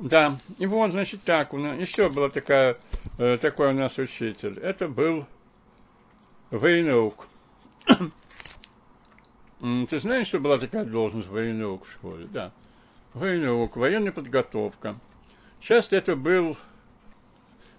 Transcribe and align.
Да, 0.00 0.38
и 0.58 0.64
вот, 0.64 0.92
значит, 0.92 1.22
так, 1.24 1.52
у 1.52 1.58
нас, 1.58 1.78
еще 1.78 2.08
была 2.08 2.30
такая, 2.30 2.78
э, 3.18 3.36
такой 3.36 3.68
у 3.68 3.74
нас 3.74 3.98
учитель. 3.98 4.58
Это 4.58 4.88
был 4.88 5.26
Вейнаук. 6.50 7.28
Ты 9.60 10.00
знаешь, 10.00 10.28
что 10.28 10.40
была 10.40 10.56
такая 10.56 10.86
должность 10.86 11.28
Вейнаук 11.28 11.84
в 11.84 11.92
школе? 11.92 12.26
Да. 12.32 12.50
Вейнаук, 13.12 13.76
военная 13.76 14.10
подготовка. 14.10 14.96
Часто 15.60 15.96
это 15.96 16.16
был 16.16 16.56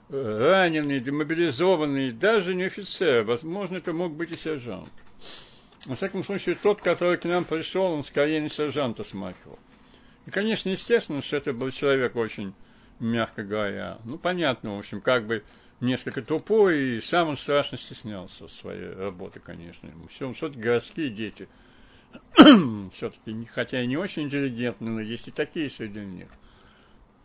э, 0.10 0.38
раненый, 0.40 1.00
демобилизованный, 1.00 2.12
даже 2.12 2.54
не 2.54 2.66
офицер, 2.66 3.24
возможно, 3.24 3.78
это 3.78 3.94
мог 3.94 4.14
быть 4.14 4.30
и 4.30 4.36
сержант. 4.36 4.92
Во 5.88 5.96
всяком 5.96 6.24
случае, 6.24 6.54
тот, 6.54 6.82
который 6.82 7.18
к 7.18 7.26
нам 7.26 7.46
пришел, 7.46 7.86
он 7.86 8.04
скорее 8.04 8.42
не 8.42 8.50
сержанта 8.50 9.04
смахивал. 9.04 9.58
И, 10.26 10.32
конечно, 10.32 10.70
естественно, 10.70 11.22
что 11.22 11.38
это 11.38 11.54
был 11.54 11.72
человек 11.72 12.16
очень, 12.16 12.54
мягко 13.00 13.44
говоря, 13.44 14.00
ну, 14.06 14.18
понятно, 14.18 14.76
в 14.76 14.80
общем, 14.80 15.02
как 15.02 15.26
бы 15.26 15.44
несколько 15.80 16.22
тупой, 16.22 16.98
и 16.98 17.00
сам 17.00 17.30
он 17.30 17.38
страшно 17.38 17.78
стеснялся 17.78 18.48
своей 18.48 18.94
работы, 18.94 19.40
конечно. 19.40 19.90
Все, 20.10 20.28
он 20.28 20.34
все-таки 20.34 20.62
городские 20.62 21.10
дети. 21.10 21.50
все-таки, 22.94 23.46
хотя 23.46 23.82
и 23.82 23.88
не 23.88 23.98
очень 23.98 24.24
интеллигентные, 24.24 24.92
но 24.92 25.02
есть 25.02 25.28
и 25.28 25.32
такие 25.32 25.70
среди 25.70 26.02
них. 26.02 26.28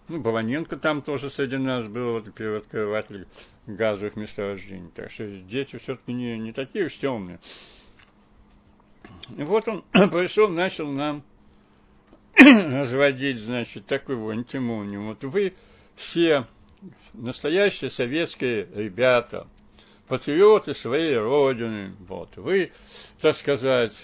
Ну, 0.08 0.20
Баланенко 0.20 0.76
там 0.76 1.02
тоже 1.02 1.30
среди 1.30 1.56
нас 1.56 1.86
был, 1.88 2.12
вот 2.12 2.32
первооткрыватель 2.32 3.26
газовых 3.66 4.14
месторождений. 4.14 4.90
Так 4.94 5.10
что 5.10 5.26
дети 5.26 5.76
все-таки 5.78 6.12
не, 6.12 6.38
не 6.38 6.52
такие 6.52 6.86
уж 6.86 6.94
темные. 6.94 7.40
И 9.36 9.42
вот 9.42 9.66
он 9.66 9.82
пришел, 9.92 10.48
начал 10.48 10.86
нам 10.86 11.24
разводить, 12.38 13.38
значит, 13.38 13.86
вот 13.86 14.30
антимонию. 14.30 15.06
Вот 15.06 15.24
вы 15.24 15.54
все 15.96 16.46
настоящие 17.14 17.90
советские 17.90 18.68
ребята, 18.74 19.46
патриоты 20.06 20.74
своей 20.74 21.16
родины, 21.16 21.94
вот, 22.00 22.36
вы, 22.36 22.72
так 23.20 23.34
сказать, 23.36 23.96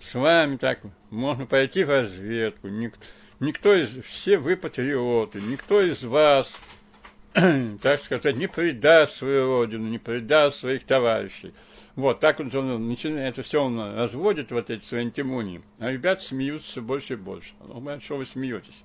с 0.00 0.14
вами 0.14 0.56
так 0.56 0.80
можно 1.10 1.46
пойти 1.46 1.84
в 1.84 1.90
разведку, 1.90 2.68
никто, 2.68 3.00
никто 3.38 3.74
из, 3.74 4.02
все 4.04 4.38
вы 4.38 4.56
патриоты, 4.56 5.40
никто 5.40 5.80
из 5.80 6.02
вас, 6.02 6.50
так 7.32 8.00
сказать, 8.00 8.36
не 8.36 8.48
предаст 8.48 9.18
свою 9.18 9.46
родину, 9.46 9.88
не 9.88 9.98
предаст 9.98 10.60
своих 10.60 10.84
товарищей. 10.84 11.52
Вот, 11.96 12.20
так 12.20 12.40
он, 12.40 12.54
он 12.54 12.88
начинает, 12.88 13.34
это 13.34 13.42
все 13.42 13.62
он 13.62 13.80
разводит, 13.80 14.52
вот 14.52 14.70
эти 14.70 14.84
свои 14.84 15.02
антимонии. 15.02 15.62
А 15.78 15.90
ребята 15.90 16.22
смеются 16.22 16.80
больше 16.80 17.14
и 17.14 17.16
больше. 17.16 17.52
Он 17.60 17.82
говорит, 17.82 18.02
что 18.02 18.16
вы 18.16 18.24
смеетесь? 18.24 18.82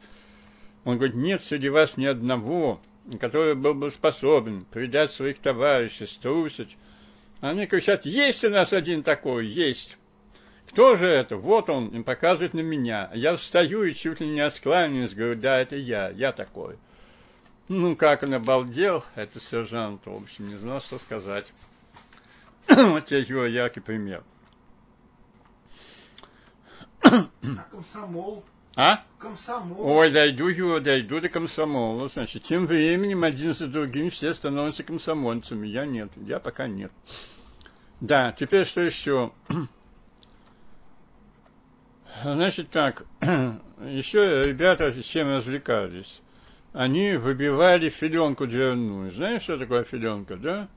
Он 0.83 0.97
говорит, 0.97 1.15
нет 1.15 1.43
среди 1.43 1.69
вас 1.69 1.97
ни 1.97 2.05
одного, 2.05 2.81
который 3.19 3.55
был 3.55 3.73
бы 3.73 3.91
способен 3.91 4.65
предать 4.65 5.11
своих 5.11 5.39
товарищей, 5.39 6.07
струсить. 6.07 6.77
Они 7.41 7.67
кричат, 7.67 8.05
есть 8.05 8.43
у 8.43 8.49
нас 8.49 8.73
один 8.73 9.03
такой, 9.03 9.47
есть. 9.47 9.97
Кто 10.69 10.95
же 10.95 11.07
это? 11.07 11.37
Вот 11.37 11.69
он, 11.69 11.89
им 11.89 12.03
показывает 12.03 12.53
на 12.53 12.61
меня. 12.61 13.11
Я 13.13 13.35
встаю 13.35 13.83
и 13.83 13.93
чуть 13.93 14.19
ли 14.19 14.27
не 14.27 14.41
оскланяюсь, 14.41 15.13
говорю, 15.13 15.39
да, 15.39 15.59
это 15.59 15.75
я, 15.75 16.09
я 16.09 16.31
такой. 16.31 16.77
Ну, 17.67 17.95
как 17.95 18.23
он 18.23 18.33
обалдел, 18.33 19.03
этот 19.15 19.41
сержант, 19.43 20.05
в 20.05 20.15
общем, 20.15 20.49
не 20.49 20.55
знал, 20.55 20.81
что 20.81 20.97
сказать. 20.97 21.51
вот 22.69 23.05
тебе 23.05 23.21
его 23.21 23.45
яркий 23.45 23.79
пример. 23.79 24.23
А 27.01 27.27
комсомол? 27.69 28.43
А? 28.75 29.03
Комсомол. 29.19 29.79
Ой, 29.79 30.11
дойду 30.11 30.47
его, 30.47 30.79
дойду 30.79 31.19
до 31.19 31.29
комсомола. 31.29 32.07
Значит, 32.07 32.43
тем 32.43 32.65
временем 32.65 33.23
один 33.23 33.53
за 33.53 33.67
другим 33.67 34.09
все 34.09 34.33
становятся 34.33 34.83
комсомольцами. 34.83 35.67
Я 35.67 35.85
нет, 35.85 36.11
я 36.17 36.39
пока 36.39 36.67
нет. 36.67 36.91
Да, 38.01 38.33
теперь 38.33 38.65
что 38.65 38.81
еще? 38.81 39.31
Значит 42.23 42.69
так, 42.69 43.05
еще 43.21 44.19
ребята 44.19 44.91
чем 45.03 45.29
развлекались. 45.29 46.21
Они 46.73 47.15
выбивали 47.15 47.89
филенку 47.89 48.47
дверную. 48.47 49.11
Знаешь, 49.11 49.43
что 49.43 49.57
такое 49.57 49.85
филенка, 49.85 50.35
да? 50.35 50.67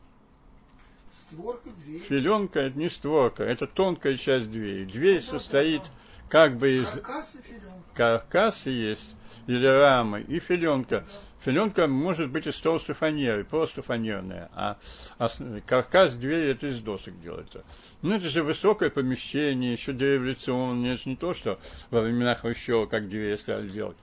Створка 1.26 1.70
двери. 1.70 1.98
Филенка 2.00 2.60
это 2.60 2.78
не 2.78 2.88
створка, 2.88 3.44
это 3.44 3.66
тонкая 3.66 4.16
часть 4.16 4.50
двери. 4.50 4.84
Дверь 4.84 5.20
состоит 5.20 5.82
как 6.28 6.56
бы 6.56 6.76
из 6.76 6.88
Каркас 6.88 7.34
и 7.34 7.42
филенка. 7.42 7.82
каркаса 7.94 8.70
есть, 8.70 9.14
или 9.46 9.66
рамы, 9.66 10.20
и 10.22 10.38
филенка. 10.38 11.04
Филенка 11.44 11.86
может 11.86 12.30
быть 12.30 12.46
из 12.46 12.60
толстой 12.60 12.94
фанеры, 12.94 13.44
просто 13.44 13.80
фанерная, 13.80 14.50
а, 14.54 14.76
а 15.18 15.28
каркас 15.64 16.14
двери 16.14 16.50
это 16.50 16.66
из 16.66 16.82
досок 16.82 17.18
делается. 17.20 17.64
Ну, 18.02 18.16
это 18.16 18.28
же 18.28 18.42
высокое 18.42 18.90
помещение, 18.90 19.72
еще 19.72 19.92
дореволюционное, 19.92 20.94
это 20.94 21.08
не 21.08 21.16
то, 21.16 21.34
что 21.34 21.58
во 21.90 22.00
времена 22.00 22.34
Хрущева, 22.34 22.86
как 22.86 23.08
двери 23.08 23.36
стали 23.36 23.68
делать. 23.68 23.96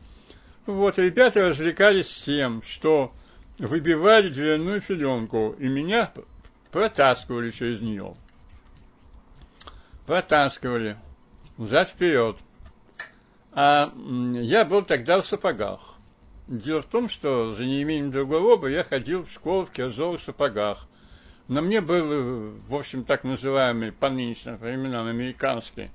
Вот, 0.66 0.98
ребята 0.98 1.46
развлекались 1.46 2.08
тем, 2.26 2.64
что 2.64 3.12
выбивали 3.60 4.30
дверную 4.30 4.82
филенку, 4.82 5.56
и 5.60 5.68
меня 5.68 6.12
протаскивали 6.76 7.52
через 7.52 7.80
нее. 7.80 8.16
Протаскивали 10.06 10.98
взад 11.56 11.88
вперед. 11.88 12.36
А 13.54 13.94
я 14.34 14.66
был 14.66 14.82
тогда 14.84 15.22
в 15.22 15.26
сапогах. 15.26 15.96
Дело 16.48 16.82
в 16.82 16.86
том, 16.88 17.08
что 17.08 17.54
за 17.54 17.64
неимением 17.64 18.12
другого 18.12 18.68
я 18.68 18.84
ходил 18.84 19.24
в 19.24 19.32
школу 19.32 19.66
в 19.66 19.72
кирзовых 19.72 20.22
сапогах. 20.22 20.86
На 21.48 21.62
мне 21.62 21.80
был, 21.80 22.58
в 22.68 22.76
общем, 22.76 23.06
так 23.06 23.24
называемый 23.24 23.94
по 23.94 24.10
нынешним 24.10 24.58
временам 24.58 25.08
американский 25.08 25.92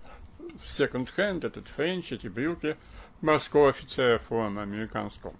секонд-хенд, 0.65 1.45
этот 1.45 1.69
френч, 1.69 2.11
эти 2.11 2.29
брюки 2.29 2.79
морского 3.21 3.69
офицера 3.69 4.19
формы 4.19 4.63
американского. 4.63 5.35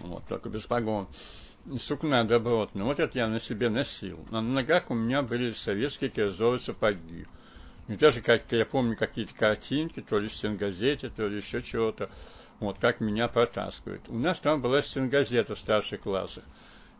Вот, 0.00 0.24
только 0.28 0.50
без 0.50 0.66
погон 0.66 1.08
сукна 1.78 2.24
добротная. 2.24 2.84
Вот 2.84 3.00
это 3.00 3.18
я 3.18 3.28
на 3.28 3.40
себе 3.40 3.68
носил. 3.68 4.24
На 4.30 4.40
ногах 4.40 4.90
у 4.90 4.94
меня 4.94 5.22
были 5.22 5.50
советские 5.50 6.10
кирзовые 6.10 6.58
сапоги. 6.58 7.26
И 7.88 7.96
даже, 7.96 8.20
как 8.20 8.50
я 8.50 8.64
помню, 8.64 8.96
какие-то 8.96 9.34
картинки, 9.34 10.00
то 10.00 10.18
ли 10.18 10.28
в 10.28 10.34
стенгазете, 10.34 11.08
то 11.08 11.26
ли 11.26 11.36
еще 11.36 11.62
чего-то, 11.62 12.10
вот 12.58 12.78
как 12.78 13.00
меня 13.00 13.28
протаскивают. 13.28 14.08
У 14.08 14.18
нас 14.18 14.40
там 14.40 14.60
была 14.60 14.82
стенгазета 14.82 15.54
в 15.54 15.58
старших 15.58 16.00
классах. 16.00 16.44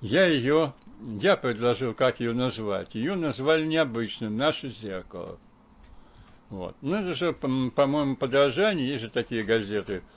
Я 0.00 0.26
ее, 0.26 0.75
я 1.21 1.37
предложил, 1.37 1.94
как 1.94 2.21
ее 2.21 2.34
назвать. 2.34 2.94
Ее 2.94 3.16
назвали 3.16 3.65
необычным, 3.65 4.37
«Наше 4.37 4.69
зеркало». 4.69 5.38
Вот. 6.50 6.76
Ну, 6.82 6.97
это 6.97 7.15
же, 7.15 7.32
по-моему, 7.32 8.15
подражание, 8.15 8.88
есть 8.88 9.03
же 9.03 9.10
такие 9.10 9.43
газеты– 9.43 10.03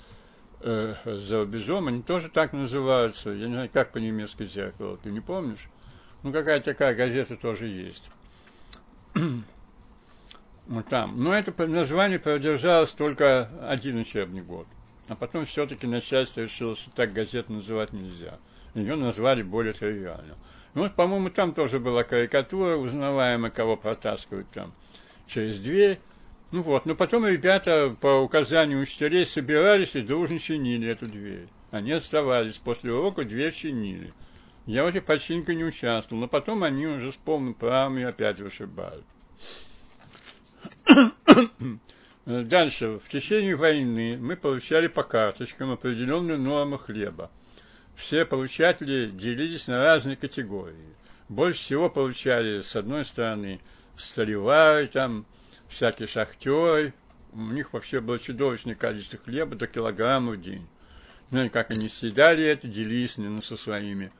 э, 0.61 0.95
за 1.05 1.41
они 1.41 2.01
тоже 2.01 2.29
так 2.29 2.53
называются. 2.53 3.31
Я 3.31 3.47
не 3.47 3.53
знаю, 3.53 3.69
как 3.71 3.91
по-немецки 3.91 4.45
зеркало, 4.45 4.97
ты 4.97 5.11
не 5.11 5.21
помнишь? 5.21 5.67
Ну, 6.23 6.31
какая 6.31 6.59
такая 6.59 6.95
газета 6.95 7.37
тоже 7.37 7.67
есть. 7.67 8.03
вот 10.67 10.87
там. 10.87 11.21
Но 11.21 11.33
это 11.33 11.53
название 11.67 12.19
продержалось 12.19 12.91
только 12.91 13.49
один 13.67 13.97
учебный 13.97 14.41
год. 14.41 14.67
А 15.07 15.15
потом 15.15 15.45
все-таки 15.45 15.87
начальство 15.87 16.41
решило, 16.41 16.75
что 16.75 16.91
так 16.91 17.13
газету 17.13 17.53
называть 17.53 17.93
нельзя. 17.93 18.37
Ее 18.75 18.95
назвали 18.95 19.41
более 19.41 19.73
тривиально. 19.73 20.37
Ну, 20.75 20.83
вот, 20.83 20.93
по-моему, 20.93 21.31
там 21.31 21.53
тоже 21.53 21.79
была 21.79 22.03
карикатура, 22.03 22.75
узнаваемая, 22.75 23.49
кого 23.49 23.75
протаскивают 23.75 24.47
там 24.51 24.73
через 25.25 25.59
дверь. 25.59 25.99
Ну 26.51 26.61
вот, 26.63 26.85
но 26.85 26.95
потом 26.95 27.27
ребята 27.27 27.95
по 28.01 28.21
указанию 28.21 28.81
учителей 28.81 29.25
собирались 29.25 29.95
и 29.95 30.01
дружно 30.01 30.39
чинили 30.39 30.89
эту 30.89 31.05
дверь. 31.05 31.47
Они 31.69 31.91
оставались, 31.91 32.57
после 32.57 32.91
урока 32.91 33.23
дверь 33.23 33.53
чинили. 33.53 34.13
Я 34.65 34.83
в 34.83 34.87
этой 34.87 35.01
починке 35.01 35.53
не 35.53 35.63
участвовал, 35.63 36.21
но 36.21 36.27
потом 36.27 36.63
они 36.63 36.87
уже 36.87 37.11
с 37.11 37.15
полным 37.15 37.53
правом 37.53 37.99
и 37.99 38.03
опять 38.03 38.39
вышибают. 38.39 39.05
Дальше. 42.25 42.99
В 42.99 43.09
течение 43.09 43.55
войны 43.55 44.17
мы 44.17 44.35
получали 44.35 44.87
по 44.87 45.03
карточкам 45.03 45.71
определенную 45.71 46.39
норму 46.39 46.77
хлеба. 46.77 47.29
Все 47.95 48.25
получатели 48.25 49.09
делились 49.09 49.67
на 49.67 49.77
разные 49.77 50.15
категории. 50.15 50.95
Больше 51.27 51.59
всего 51.59 51.89
получали, 51.89 52.61
с 52.61 52.75
одной 52.75 53.05
стороны, 53.05 53.59
столевары, 53.97 54.87
там, 54.87 55.25
всякие 55.69 56.07
шахтеры, 56.07 56.93
у 57.31 57.39
них 57.39 57.73
вообще 57.73 58.01
было 58.01 58.19
чудовищное 58.19 58.75
количество 58.75 59.19
хлеба 59.19 59.55
до 59.55 59.67
килограмма 59.67 60.31
в 60.31 60.41
день. 60.41 60.67
Ну 61.31 61.43
и 61.43 61.49
как 61.49 61.71
они 61.71 61.89
съедали 61.89 62.43
это, 62.43 62.67
делились 62.67 63.17
ну, 63.17 63.41
со 63.41 63.55
своими 63.55 64.11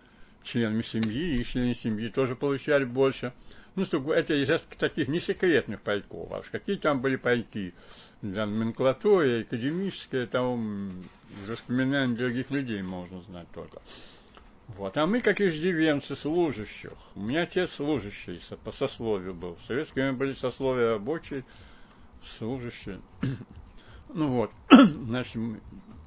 членами 0.43 0.81
семьи, 0.81 1.35
и 1.35 1.43
члены 1.43 1.73
семьи 1.73 2.07
тоже 2.09 2.35
получали 2.35 2.83
больше. 2.83 3.33
Ну, 3.75 3.85
что 3.85 4.13
это 4.13 4.33
из 4.33 4.49
таких 4.77 5.07
не 5.07 5.19
секретных 5.19 5.81
пайков, 5.81 6.31
а 6.31 6.39
уж 6.39 6.47
какие 6.49 6.75
там 6.75 7.01
были 7.01 7.15
пайки. 7.15 7.73
для 8.21 8.45
номенклатуры, 8.45 9.41
академическая, 9.41 10.27
там 10.27 11.01
из 11.43 11.49
воспоминаний 11.49 12.15
других 12.15 12.51
людей 12.51 12.81
можно 12.81 13.21
знать 13.21 13.47
только. 13.53 13.81
Вот. 14.77 14.97
А 14.97 15.05
мы, 15.05 15.19
как 15.19 15.41
иждивенцы 15.41 16.15
служащих, 16.15 16.93
у 17.15 17.21
меня 17.21 17.43
отец 17.43 17.71
служащий 17.73 18.39
по 18.63 18.71
сословию 18.71 19.33
был. 19.33 19.55
В 19.55 19.67
советское 19.67 20.01
время 20.01 20.17
были 20.17 20.33
сословия 20.33 20.91
рабочие, 20.91 21.43
служащие. 22.37 22.99
Ну 24.11 24.27
вот, 24.29 24.51
значит, 24.71 25.39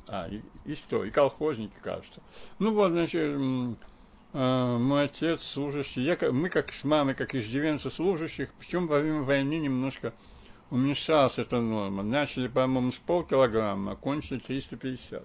а, 0.09 0.26
и, 0.29 0.43
и 0.64 0.75
что, 0.75 1.05
и 1.05 1.11
колхозники, 1.12 1.76
кажется. 1.81 2.20
Ну 2.59 2.75
вот, 2.75 2.91
значит, 2.91 3.20
э, 3.20 4.76
мой 4.76 5.05
отец 5.05 5.41
служащий, 5.43 6.03
я, 6.03 6.19
мы 6.32 6.49
как 6.49 6.73
с 6.73 6.82
мамой, 6.82 7.15
как 7.15 7.32
иждивенцы 7.37 7.91
служащих, 7.91 8.53
причем 8.58 8.88
во 8.88 8.99
время 8.99 9.23
войны 9.23 9.55
немножко 9.55 10.12
уменьшалась 10.70 11.38
эта 11.38 11.61
норма. 11.61 12.03
Начали, 12.03 12.49
по-моему, 12.49 12.91
с 12.91 12.97
полкилограмма, 12.97 13.93
а 13.93 13.97
кончили 13.97 14.41
350. 14.41 15.23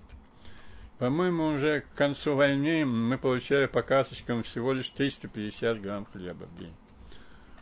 По-моему, 0.98 1.50
уже 1.50 1.82
к 1.82 1.94
концу 1.96 2.36
войны 2.36 2.84
мы 2.84 3.20
получали 3.20 3.68
по 3.68 3.84
карточкам 3.84 4.42
всего 4.42 4.74
лишь 4.74 4.90
350 4.90 5.80
грамм 5.80 6.06
хлеба 6.06 6.46
в 6.46 6.58
день. 6.58 6.74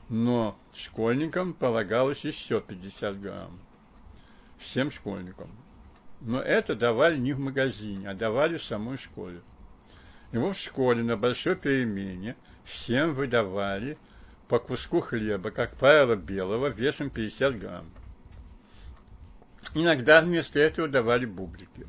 Но 0.07 0.57
школьникам 0.73 1.53
полагалось 1.53 2.23
еще 2.23 2.61
50 2.61 3.19
грамм. 3.19 3.59
Всем 4.57 4.89
школьникам. 4.89 5.51
Но 6.21 6.39
это 6.39 6.75
давали 6.75 7.17
не 7.17 7.33
в 7.33 7.39
магазине, 7.39 8.09
а 8.09 8.13
давали 8.13 8.55
в 8.55 8.63
самой 8.63 8.97
школе. 8.97 9.41
Вот 10.31 10.55
в 10.55 10.61
школе 10.61 11.03
на 11.03 11.17
большой 11.17 11.57
перемене 11.57 12.37
всем 12.63 13.13
выдавали 13.13 13.97
по 14.47 14.59
куску 14.59 15.01
хлеба, 15.01 15.51
как 15.51 15.75
правило, 15.75 16.15
белого, 16.15 16.67
весом 16.67 17.09
50 17.09 17.59
грамм. 17.59 17.89
Иногда 19.73 20.21
вместо 20.21 20.59
этого 20.59 20.87
давали 20.87 21.25
бублики 21.25 21.85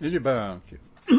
или 0.00 0.18
баранки. 0.18 0.80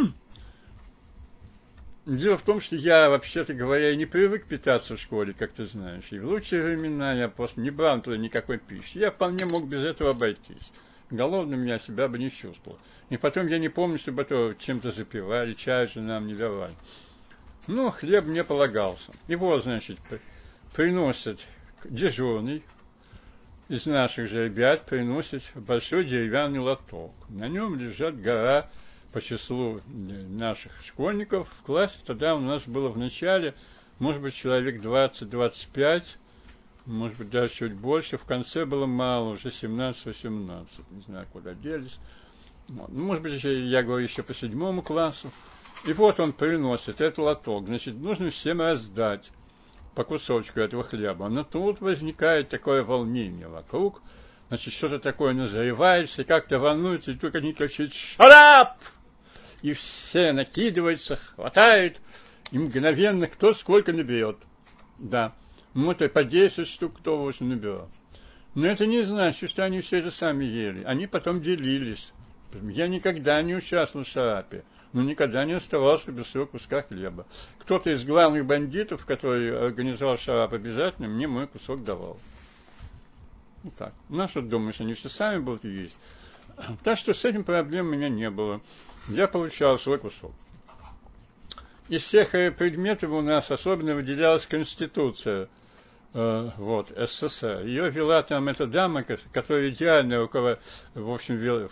Дело 2.05 2.37
в 2.37 2.41
том, 2.41 2.61
что 2.61 2.75
я, 2.75 3.09
вообще-то 3.09 3.53
говоря, 3.53 3.93
не 3.95 4.05
привык 4.05 4.45
питаться 4.45 4.95
в 4.95 4.99
школе, 4.99 5.33
как 5.33 5.51
ты 5.51 5.65
знаешь. 5.65 6.07
И 6.11 6.19
в 6.19 6.25
лучшие 6.25 6.63
времена 6.63 7.13
я 7.13 7.27
просто 7.27 7.59
не 7.59 7.69
брал 7.69 8.01
туда 8.01 8.15
никакой 8.17 8.59
пищи. 8.59 8.97
Я 8.97 9.11
вполне 9.11 9.45
мог 9.45 9.67
без 9.67 9.81
этого 9.81 10.11
обойтись. 10.11 10.71
Голодным 11.09 11.65
я 11.65 11.79
себя 11.79 12.07
бы 12.07 12.17
не 12.17 12.31
чувствовал. 12.31 12.79
И 13.09 13.17
потом 13.17 13.47
я 13.47 13.59
не 13.59 13.69
помню, 13.69 13.97
чтобы 13.97 14.21
это 14.21 14.55
чем-то 14.59 14.91
запивали, 14.91 15.53
чай 15.53 15.87
же 15.87 16.01
нам 16.01 16.27
не 16.27 16.35
давали. 16.35 16.75
Ну, 17.67 17.91
хлеб 17.91 18.25
мне 18.25 18.43
полагался. 18.43 19.11
Его, 19.27 19.59
значит, 19.59 19.97
приносят 20.73 21.45
дежурный 21.83 22.63
из 23.69 23.85
наших 23.85 24.29
же 24.29 24.45
ребят, 24.45 24.85
приносит 24.85 25.43
большой 25.55 26.05
деревянный 26.05 26.59
лоток. 26.59 27.13
На 27.29 27.47
нем 27.47 27.77
лежат 27.77 28.19
гора 28.19 28.69
по 29.11 29.21
числу 29.21 29.81
наших 29.87 30.71
школьников 30.85 31.49
в 31.59 31.65
классе. 31.65 31.95
Тогда 32.05 32.35
у 32.35 32.39
нас 32.39 32.67
было 32.67 32.89
в 32.89 32.97
начале, 32.97 33.55
может 33.99 34.21
быть, 34.21 34.35
человек 34.35 34.81
20-25, 34.81 36.03
может 36.85 37.17
быть, 37.17 37.29
даже 37.29 37.53
чуть 37.53 37.73
больше. 37.73 38.17
В 38.17 38.23
конце 38.23 38.65
было 38.65 38.85
мало, 38.85 39.31
уже 39.31 39.49
17-18. 39.49 40.67
Не 40.91 41.01
знаю, 41.01 41.27
куда 41.33 41.53
делись. 41.53 41.97
Вот. 42.69 42.89
Ну, 42.89 43.05
может 43.05 43.23
быть, 43.23 43.43
я 43.43 43.83
говорю 43.83 44.05
еще 44.05 44.23
по 44.23 44.33
седьмому 44.33 44.81
классу. 44.81 45.29
И 45.85 45.93
вот 45.93 46.19
он 46.19 46.31
приносит 46.31 47.01
этот 47.01 47.17
лоток. 47.17 47.65
Значит, 47.65 47.95
нужно 47.95 48.29
всем 48.29 48.61
раздать 48.61 49.29
по 49.97 50.03
кусочку 50.03 50.59
этого 50.59 50.83
хлеба. 50.83 51.27
Но 51.27 51.43
тут 51.43 51.81
возникает 51.81 52.49
такое 52.49 52.83
волнение 52.83 53.47
вокруг. 53.47 54.03
Значит, 54.47 54.75
что-то 54.75 54.99
такое 54.99 55.33
назревается, 55.33 56.23
как-то 56.23 56.59
волнуется, 56.59 57.11
и 57.11 57.15
только 57.15 57.39
они 57.39 57.51
кричат 57.51 57.91
«Шарап!» 57.93 58.77
И 59.63 59.73
все 59.73 60.33
накидываются, 60.33 61.15
хватают, 61.15 61.99
и 62.51 62.59
мгновенно 62.59 63.25
кто 63.25 63.53
сколько 63.53 63.91
наберет. 63.91 64.37
Да. 64.99 65.33
Ну, 65.73 65.89
это 65.89 66.07
по 66.09 66.23
10 66.23 66.67
штук 66.67 66.99
кто 66.99 67.17
8 67.17 67.47
наберет. 67.47 67.89
Но 68.53 68.67
это 68.67 68.85
не 68.85 69.01
значит, 69.01 69.49
что 69.49 69.63
они 69.63 69.81
все 69.81 69.97
это 69.97 70.11
сами 70.11 70.45
ели. 70.45 70.83
Они 70.83 71.07
потом 71.07 71.41
делились. 71.41 72.13
Я 72.53 72.87
никогда 72.87 73.41
не 73.41 73.55
участвовал 73.55 74.05
в 74.05 74.09
шарапе, 74.09 74.63
но 74.93 75.01
никогда 75.03 75.45
не 75.45 75.53
оставался 75.53 76.11
без 76.11 76.27
своего 76.27 76.47
куска 76.47 76.81
хлеба. 76.81 77.25
Кто-то 77.59 77.91
из 77.91 78.03
главных 78.03 78.45
бандитов, 78.45 79.05
который 79.05 79.57
организовал 79.57 80.17
шарап, 80.17 80.53
обязательно 80.53 81.07
мне 81.07 81.27
мой 81.27 81.47
кусок 81.47 81.83
давал. 81.83 82.17
Вот 83.63 83.75
так. 83.75 83.93
Ну, 84.09 84.27
что 84.27 84.41
думаешь, 84.41 84.79
они 84.79 84.93
все 84.93 85.09
сами 85.09 85.39
будут 85.39 85.63
есть? 85.63 85.95
Так 86.83 86.97
что 86.97 87.13
с 87.13 87.23
этим 87.25 87.43
проблем 87.43 87.87
у 87.87 87.91
меня 87.91 88.09
не 88.09 88.29
было. 88.29 88.61
Я 89.09 89.27
получал 89.27 89.77
свой 89.77 89.99
кусок 89.99 90.33
из 91.89 92.03
всех 92.03 92.35
э, 92.35 92.51
предметов 92.51 93.11
у 93.11 93.21
нас 93.21 93.49
особенно 93.49 93.95
выделялась 93.95 94.45
Конституция 94.45 95.47
вот, 96.17 96.91
СССР. 96.95 97.61
Ее 97.65 97.91
вела 97.91 98.23
там 98.23 98.49
эта 98.49 98.65
дама, 98.65 99.03
которая 99.03 99.69
идеально 99.69 100.17
руковод... 100.17 100.59
в 100.95 101.11
общем, 101.11 101.69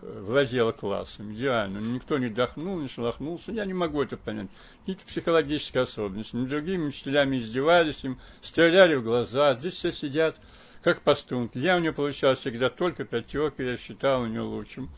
владела 0.00 0.70
классом. 0.70 1.32
Идеально. 1.32 1.78
Никто 1.78 2.16
не 2.16 2.28
дохнул, 2.28 2.78
не 2.78 2.86
шелохнулся. 2.86 3.50
Я 3.50 3.64
не 3.64 3.74
могу 3.74 4.00
это 4.00 4.16
понять. 4.16 4.46
Какие-то 4.80 5.04
психологические 5.04 5.82
особенности. 5.82 6.36
Над 6.36 6.48
другими 6.48 6.86
учителями 6.86 7.38
издевались 7.38 8.04
им, 8.04 8.20
стреляли 8.40 8.94
в 8.94 9.02
глаза. 9.02 9.56
Здесь 9.56 9.74
все 9.74 9.90
сидят, 9.90 10.36
как 10.84 11.02
постунки. 11.02 11.58
Я 11.58 11.74
у 11.76 11.80
нее 11.80 11.92
получал 11.92 12.36
всегда 12.36 12.70
только 12.70 13.04
пятерки, 13.04 13.64
я 13.64 13.76
считал 13.76 14.22
у 14.22 14.26
нее 14.26 14.42
лучшим. 14.42 14.90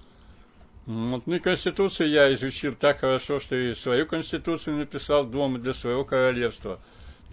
Вот, 0.85 1.27
ну 1.27 1.37
и 1.37 1.39
Конституцию 1.39 2.11
я 2.11 2.31
изучил 2.35 2.75
так 2.75 3.01
хорошо, 3.01 3.41
что 3.41 3.57
и 3.57 3.73
свою 3.73 4.07
Конституцию 4.07 4.77
написал 4.77 5.25
дома 5.25 5.59
для 5.59 5.73
своего 5.73 6.05
королевства. 6.05 6.81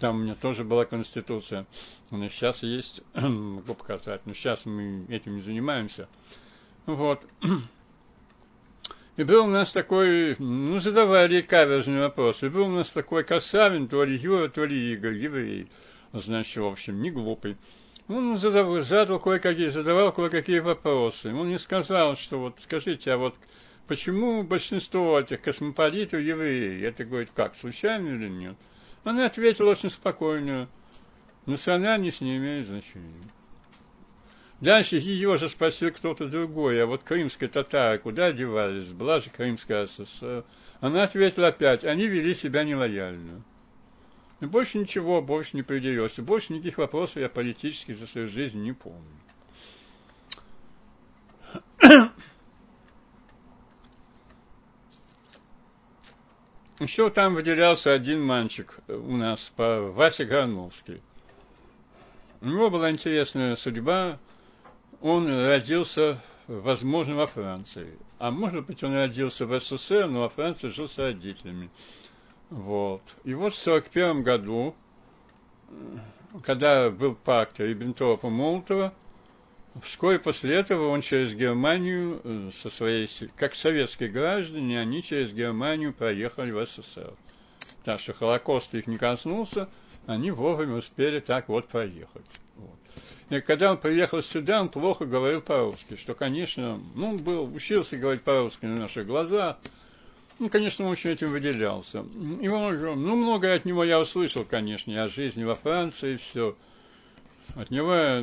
Там 0.00 0.16
у 0.16 0.18
меня 0.20 0.34
тоже 0.34 0.64
была 0.64 0.84
Конституция. 0.84 1.66
Она 2.10 2.28
сейчас 2.28 2.62
есть, 2.62 3.02
могу 3.14 3.74
показать, 3.74 4.22
но 4.26 4.34
сейчас 4.34 4.64
мы 4.64 5.06
этим 5.08 5.36
не 5.36 5.42
занимаемся. 5.42 6.08
Вот. 6.86 7.20
И 9.16 9.24
был 9.24 9.46
у 9.46 9.48
нас 9.48 9.72
такой, 9.72 10.36
ну, 10.38 10.78
задавали 10.78 11.40
каверзный 11.40 12.00
вопрос. 12.00 12.44
И 12.44 12.48
был 12.48 12.66
у 12.66 12.76
нас 12.76 12.88
такой 12.88 13.24
Касавин, 13.24 13.88
то 13.88 14.04
ли 14.04 14.16
Юра, 14.16 14.48
то 14.48 14.64
ли 14.64 14.92
Игорь, 14.92 15.16
еврей. 15.16 15.68
Значит, 16.12 16.58
в 16.58 16.66
общем, 16.66 17.02
не 17.02 17.10
глупый. 17.10 17.56
Он 18.06 18.38
задавал, 18.38 18.80
задал 18.82 19.18
кое-какие, 19.18 19.66
задавал 19.66 20.12
кое-какие 20.12 20.60
вопросы. 20.60 21.34
Он 21.34 21.48
не 21.48 21.58
сказал, 21.58 22.16
что 22.16 22.38
вот 22.38 22.54
скажите, 22.62 23.10
а 23.10 23.18
вот 23.18 23.34
почему 23.88 24.44
большинство 24.44 25.18
этих 25.18 25.42
космополитов 25.42 26.20
евреи? 26.20 26.82
Это 26.84 27.04
говорит, 27.04 27.30
как, 27.34 27.56
случайно 27.56 28.08
или 28.08 28.28
нет? 28.28 28.56
Она 29.04 29.26
ответила 29.26 29.70
очень 29.70 29.90
спокойно. 29.90 30.68
Национальность 31.46 32.20
не 32.20 32.36
имеет 32.36 32.66
значения. 32.66 33.22
Дальше 34.60 34.96
ее 34.96 35.36
же 35.36 35.48
спросил 35.48 35.92
кто-то 35.92 36.26
другой, 36.26 36.82
а 36.82 36.86
вот 36.86 37.04
крымская 37.04 37.48
татары 37.48 37.98
куда 37.98 38.32
девались? 38.32 38.92
Была 38.92 39.20
же 39.20 39.30
Крымская 39.30 39.86
ССР. 39.86 40.44
Она 40.80 41.04
ответила 41.04 41.48
опять, 41.48 41.84
они 41.84 42.06
вели 42.06 42.34
себя 42.34 42.64
нелояльно. 42.64 43.42
И 44.40 44.46
больше 44.46 44.78
ничего, 44.78 45.20
больше 45.20 45.56
не 45.56 45.62
придерется. 45.62 46.22
Больше 46.22 46.52
никаких 46.52 46.78
вопросов 46.78 47.16
я 47.16 47.28
политических 47.28 47.96
за 47.96 48.06
свою 48.06 48.28
жизнь 48.28 48.60
не 48.62 48.72
помню. 48.72 49.02
Еще 56.80 57.10
там 57.10 57.34
выделялся 57.34 57.92
один 57.92 58.22
мальчик 58.24 58.78
у 58.86 59.16
нас, 59.16 59.40
по 59.56 59.80
Вася 59.80 60.24
Горновский. 60.24 61.02
У 62.40 62.46
него 62.46 62.70
была 62.70 62.92
интересная 62.92 63.56
судьба. 63.56 64.20
Он 65.00 65.28
родился, 65.28 66.20
возможно, 66.46 67.16
во 67.16 67.26
Франции. 67.26 67.98
А 68.20 68.30
может 68.30 68.66
быть, 68.66 68.84
он 68.84 68.94
родился 68.94 69.44
в 69.44 69.58
СССР, 69.58 70.06
но 70.06 70.20
во 70.20 70.28
Франции 70.28 70.68
жил 70.68 70.88
с 70.88 70.98
родителями. 70.98 71.68
Вот. 72.48 73.02
И 73.24 73.34
вот 73.34 73.54
в 73.54 73.60
1941 73.60 74.22
году, 74.22 74.76
когда 76.44 76.90
был 76.90 77.16
пакт 77.16 77.58
Риббентропа-Молотова, 77.58 78.92
вскоре 79.82 80.18
после 80.18 80.56
этого 80.56 80.88
он 80.88 81.00
через 81.02 81.34
Германию, 81.34 82.20
э, 82.24 82.50
со 82.62 82.70
своей, 82.70 83.08
как 83.36 83.54
советские 83.54 84.08
граждане, 84.08 84.80
они 84.80 85.02
через 85.02 85.32
Германию 85.32 85.92
проехали 85.92 86.50
в 86.52 86.64
СССР. 86.64 87.12
Так 87.84 88.00
что 88.00 88.12
Холокост 88.12 88.74
их 88.74 88.86
не 88.86 88.98
коснулся, 88.98 89.68
они 90.06 90.30
вовремя 90.30 90.76
успели 90.76 91.20
так 91.20 91.48
вот 91.48 91.68
проехать. 91.68 92.26
Вот. 92.56 92.78
И 93.30 93.40
когда 93.40 93.70
он 93.72 93.76
приехал 93.78 94.22
сюда, 94.22 94.60
он 94.60 94.68
плохо 94.68 95.04
говорил 95.04 95.42
по-русски, 95.42 95.96
что, 95.96 96.14
конечно, 96.14 96.80
ну, 96.94 97.18
был, 97.18 97.54
учился 97.54 97.96
говорить 97.96 98.22
по-русски 98.22 98.66
на 98.66 98.76
наших 98.76 99.06
глазах, 99.06 99.58
Ну, 100.38 100.48
конечно, 100.48 100.84
он 100.86 100.92
очень 100.92 101.10
этим 101.10 101.30
выделялся. 101.30 102.04
И 102.40 102.48
он 102.48 102.80
ну, 102.80 103.16
многое 103.16 103.56
от 103.56 103.64
него 103.64 103.84
я 103.84 103.98
услышал, 104.00 104.44
конечно, 104.44 105.02
о 105.02 105.08
жизни 105.08 105.44
во 105.44 105.56
Франции, 105.56 106.14
и 106.14 106.16
все. 106.16 106.56
От 107.54 107.70
него 107.70 108.20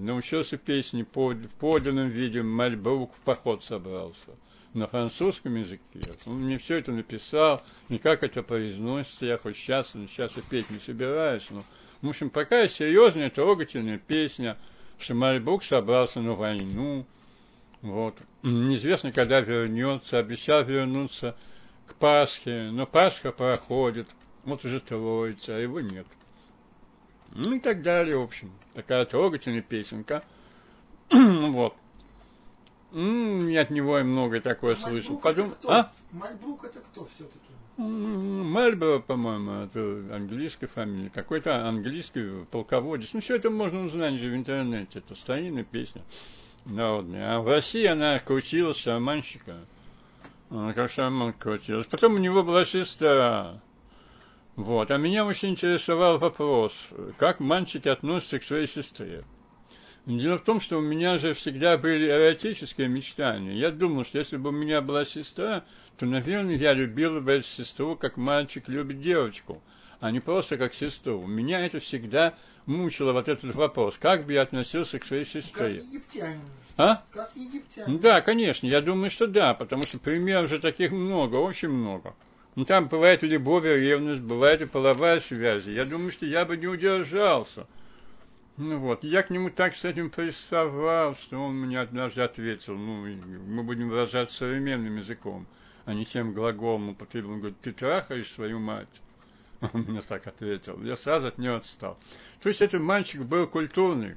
научился 0.00 0.56
песни 0.56 1.02
в 1.02 1.48
подлинном 1.58 2.08
виде, 2.08 2.42
мальбрук 2.42 3.14
в 3.14 3.20
поход 3.20 3.62
собрался 3.64 4.30
на 4.74 4.86
французском 4.86 5.56
языке. 5.56 6.00
Он 6.26 6.42
мне 6.42 6.58
все 6.58 6.76
это 6.76 6.92
написал, 6.92 7.62
и 7.88 7.98
как 7.98 8.22
это 8.22 8.42
произносится, 8.42 9.26
я 9.26 9.36
хоть 9.38 9.56
сейчас, 9.56 9.92
сейчас 9.92 10.36
и 10.36 10.42
петь 10.42 10.70
не 10.70 10.78
собираюсь, 10.78 11.46
но, 11.50 11.64
в 12.02 12.08
общем, 12.08 12.30
такая 12.30 12.68
серьезная, 12.68 13.30
трогательная 13.30 13.98
песня, 13.98 14.56
что 14.98 15.14
Мальбрук 15.14 15.64
собрался 15.64 16.20
на 16.20 16.34
войну, 16.34 17.04
вот. 17.82 18.16
Неизвестно, 18.42 19.12
когда 19.12 19.40
вернется, 19.40 20.18
обещал 20.18 20.62
вернуться 20.64 21.36
к 21.86 21.94
Пасхе, 21.94 22.70
но 22.70 22.86
Пасха 22.86 23.32
проходит, 23.32 24.08
вот 24.44 24.64
уже 24.64 24.80
Троица, 24.80 25.56
а 25.56 25.58
его 25.58 25.80
нет. 25.80 26.06
Ну 27.32 27.54
и 27.54 27.60
так 27.60 27.82
далее, 27.82 28.18
в 28.18 28.22
общем. 28.22 28.50
Такая 28.74 29.04
трогательная 29.04 29.62
песенка. 29.62 30.22
вот. 31.10 31.74
И 32.92 33.56
от 33.56 33.70
него 33.70 33.98
я 33.98 34.04
многое 34.04 34.40
такое 34.40 34.74
Мальбрук 34.74 34.90
слышал. 34.90 35.18
Подум... 35.18 35.54
А? 35.68 35.92
Мальбрук 36.10 36.64
это 36.64 36.80
кто 36.80 37.06
все-таки? 37.14 37.50
Мальборо, 37.76 38.98
по-моему, 38.98 39.64
это 39.64 40.14
английская 40.14 40.66
фамилия. 40.66 41.08
Какой-то 41.08 41.66
английский 41.66 42.44
полководец. 42.50 43.12
Ну, 43.12 43.20
все 43.20 43.36
это 43.36 43.48
можно 43.48 43.84
узнать 43.84 44.14
же 44.14 44.30
в 44.30 44.34
интернете. 44.34 44.98
Это 44.98 45.14
старинная 45.14 45.64
песня 45.64 46.02
народная. 46.66 47.36
А 47.36 47.40
в 47.40 47.48
России 47.48 47.86
она 47.86 48.18
крутилась 48.18 48.76
шаманщика. 48.76 49.56
Она 50.50 50.72
как 50.72 50.90
шаман 50.90 51.32
крутилась. 51.32 51.86
Потом 51.86 52.14
у 52.14 52.18
него 52.18 52.42
была 52.42 52.64
сестра. 52.64 53.60
Вот. 54.60 54.90
А 54.90 54.98
меня 54.98 55.24
очень 55.24 55.50
интересовал 55.50 56.18
вопрос, 56.18 56.74
как 57.16 57.40
мальчики 57.40 57.88
относятся 57.88 58.38
к 58.38 58.42
своей 58.42 58.66
сестре. 58.66 59.24
Дело 60.04 60.36
в 60.36 60.44
том, 60.44 60.60
что 60.60 60.78
у 60.78 60.82
меня 60.82 61.16
же 61.16 61.32
всегда 61.32 61.78
были 61.78 62.10
эротические 62.10 62.88
мечтания. 62.88 63.54
Я 63.54 63.70
думал, 63.70 64.04
что 64.04 64.18
если 64.18 64.36
бы 64.36 64.50
у 64.50 64.52
меня 64.52 64.82
была 64.82 65.06
сестра, 65.06 65.64
то, 65.96 66.04
наверное, 66.04 66.56
я 66.56 66.74
любил 66.74 67.22
бы 67.22 67.32
эту 67.32 67.46
сестру, 67.46 67.96
как 67.96 68.18
мальчик 68.18 68.68
любит 68.68 69.00
девочку, 69.00 69.62
а 69.98 70.10
не 70.10 70.20
просто 70.20 70.58
как 70.58 70.74
сестру. 70.74 71.26
Меня 71.26 71.64
это 71.64 71.78
всегда 71.80 72.34
мучило, 72.66 73.12
вот 73.12 73.28
этот 73.28 73.54
вопрос, 73.54 73.96
как 73.98 74.26
бы 74.26 74.34
я 74.34 74.42
относился 74.42 74.98
к 74.98 75.06
своей 75.06 75.24
сестре. 75.24 75.76
Как 75.76 75.86
египтяне. 75.86 76.40
А? 76.76 77.02
Как 77.12 77.32
египтяне. 77.34 77.98
Да, 77.98 78.20
конечно, 78.20 78.66
я 78.66 78.82
думаю, 78.82 79.08
что 79.08 79.26
да, 79.26 79.54
потому 79.54 79.82
что 79.84 79.98
примеров 79.98 80.50
же 80.50 80.58
таких 80.58 80.92
много, 80.92 81.36
очень 81.36 81.70
много. 81.70 82.14
Ну, 82.56 82.64
там 82.64 82.88
бывает 82.88 83.22
любовь, 83.22 83.64
и 83.64 83.68
ревность, 83.68 84.22
бывает 84.22 84.60
и 84.62 84.66
половая 84.66 85.20
связь. 85.20 85.66
Я 85.66 85.84
думаю, 85.84 86.10
что 86.10 86.26
я 86.26 86.44
бы 86.44 86.56
не 86.56 86.66
удержался. 86.66 87.66
Ну 88.56 88.78
вот, 88.78 89.04
я 89.04 89.22
к 89.22 89.30
нему 89.30 89.50
так 89.50 89.74
с 89.74 89.84
этим 89.84 90.10
приставал, 90.10 91.14
что 91.14 91.38
он 91.38 91.54
мне 91.54 91.80
однажды 91.80 92.22
ответил, 92.22 92.76
ну, 92.76 93.06
мы 93.06 93.62
будем 93.62 93.88
выражаться 93.88 94.34
современным 94.34 94.96
языком, 94.96 95.46
а 95.86 95.94
не 95.94 96.04
тем 96.04 96.34
глаголом 96.34 96.90
употребил. 96.90 97.30
Он 97.30 97.38
говорит, 97.38 97.60
ты 97.60 97.72
трахаешь 97.72 98.30
свою 98.32 98.58
мать? 98.58 98.88
Он 99.72 99.82
мне 99.82 100.00
так 100.00 100.26
ответил. 100.26 100.82
Я 100.82 100.96
сразу 100.96 101.28
от 101.28 101.38
него 101.38 101.56
отстал. 101.56 101.98
То 102.42 102.48
есть 102.48 102.62
этот 102.62 102.80
мальчик 102.80 103.22
был 103.22 103.46
культурный. 103.46 104.16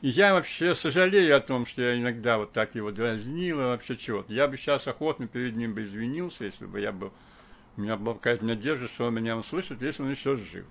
И 0.00 0.08
я 0.08 0.34
вообще 0.34 0.74
сожалею 0.74 1.36
о 1.36 1.40
том, 1.40 1.66
что 1.66 1.82
я 1.82 1.98
иногда 1.98 2.38
вот 2.38 2.52
так 2.52 2.74
его 2.74 2.90
дразнил 2.90 3.60
и 3.60 3.64
вообще 3.64 3.96
чего-то. 3.96 4.32
Я 4.32 4.46
бы 4.46 4.56
сейчас 4.56 4.86
охотно 4.86 5.26
перед 5.26 5.56
ним 5.56 5.74
бы 5.74 5.82
извинился, 5.82 6.44
если 6.44 6.66
бы 6.66 6.80
я 6.80 6.92
был... 6.92 7.12
Меня 7.78 7.96
была 7.96 8.14
какая-то 8.14 8.44
надежда, 8.44 8.88
что 8.88 9.06
он 9.06 9.14
меня 9.14 9.36
услышит, 9.36 9.80
если 9.80 10.02
он 10.02 10.10
еще 10.10 10.36
жив. 10.36 10.66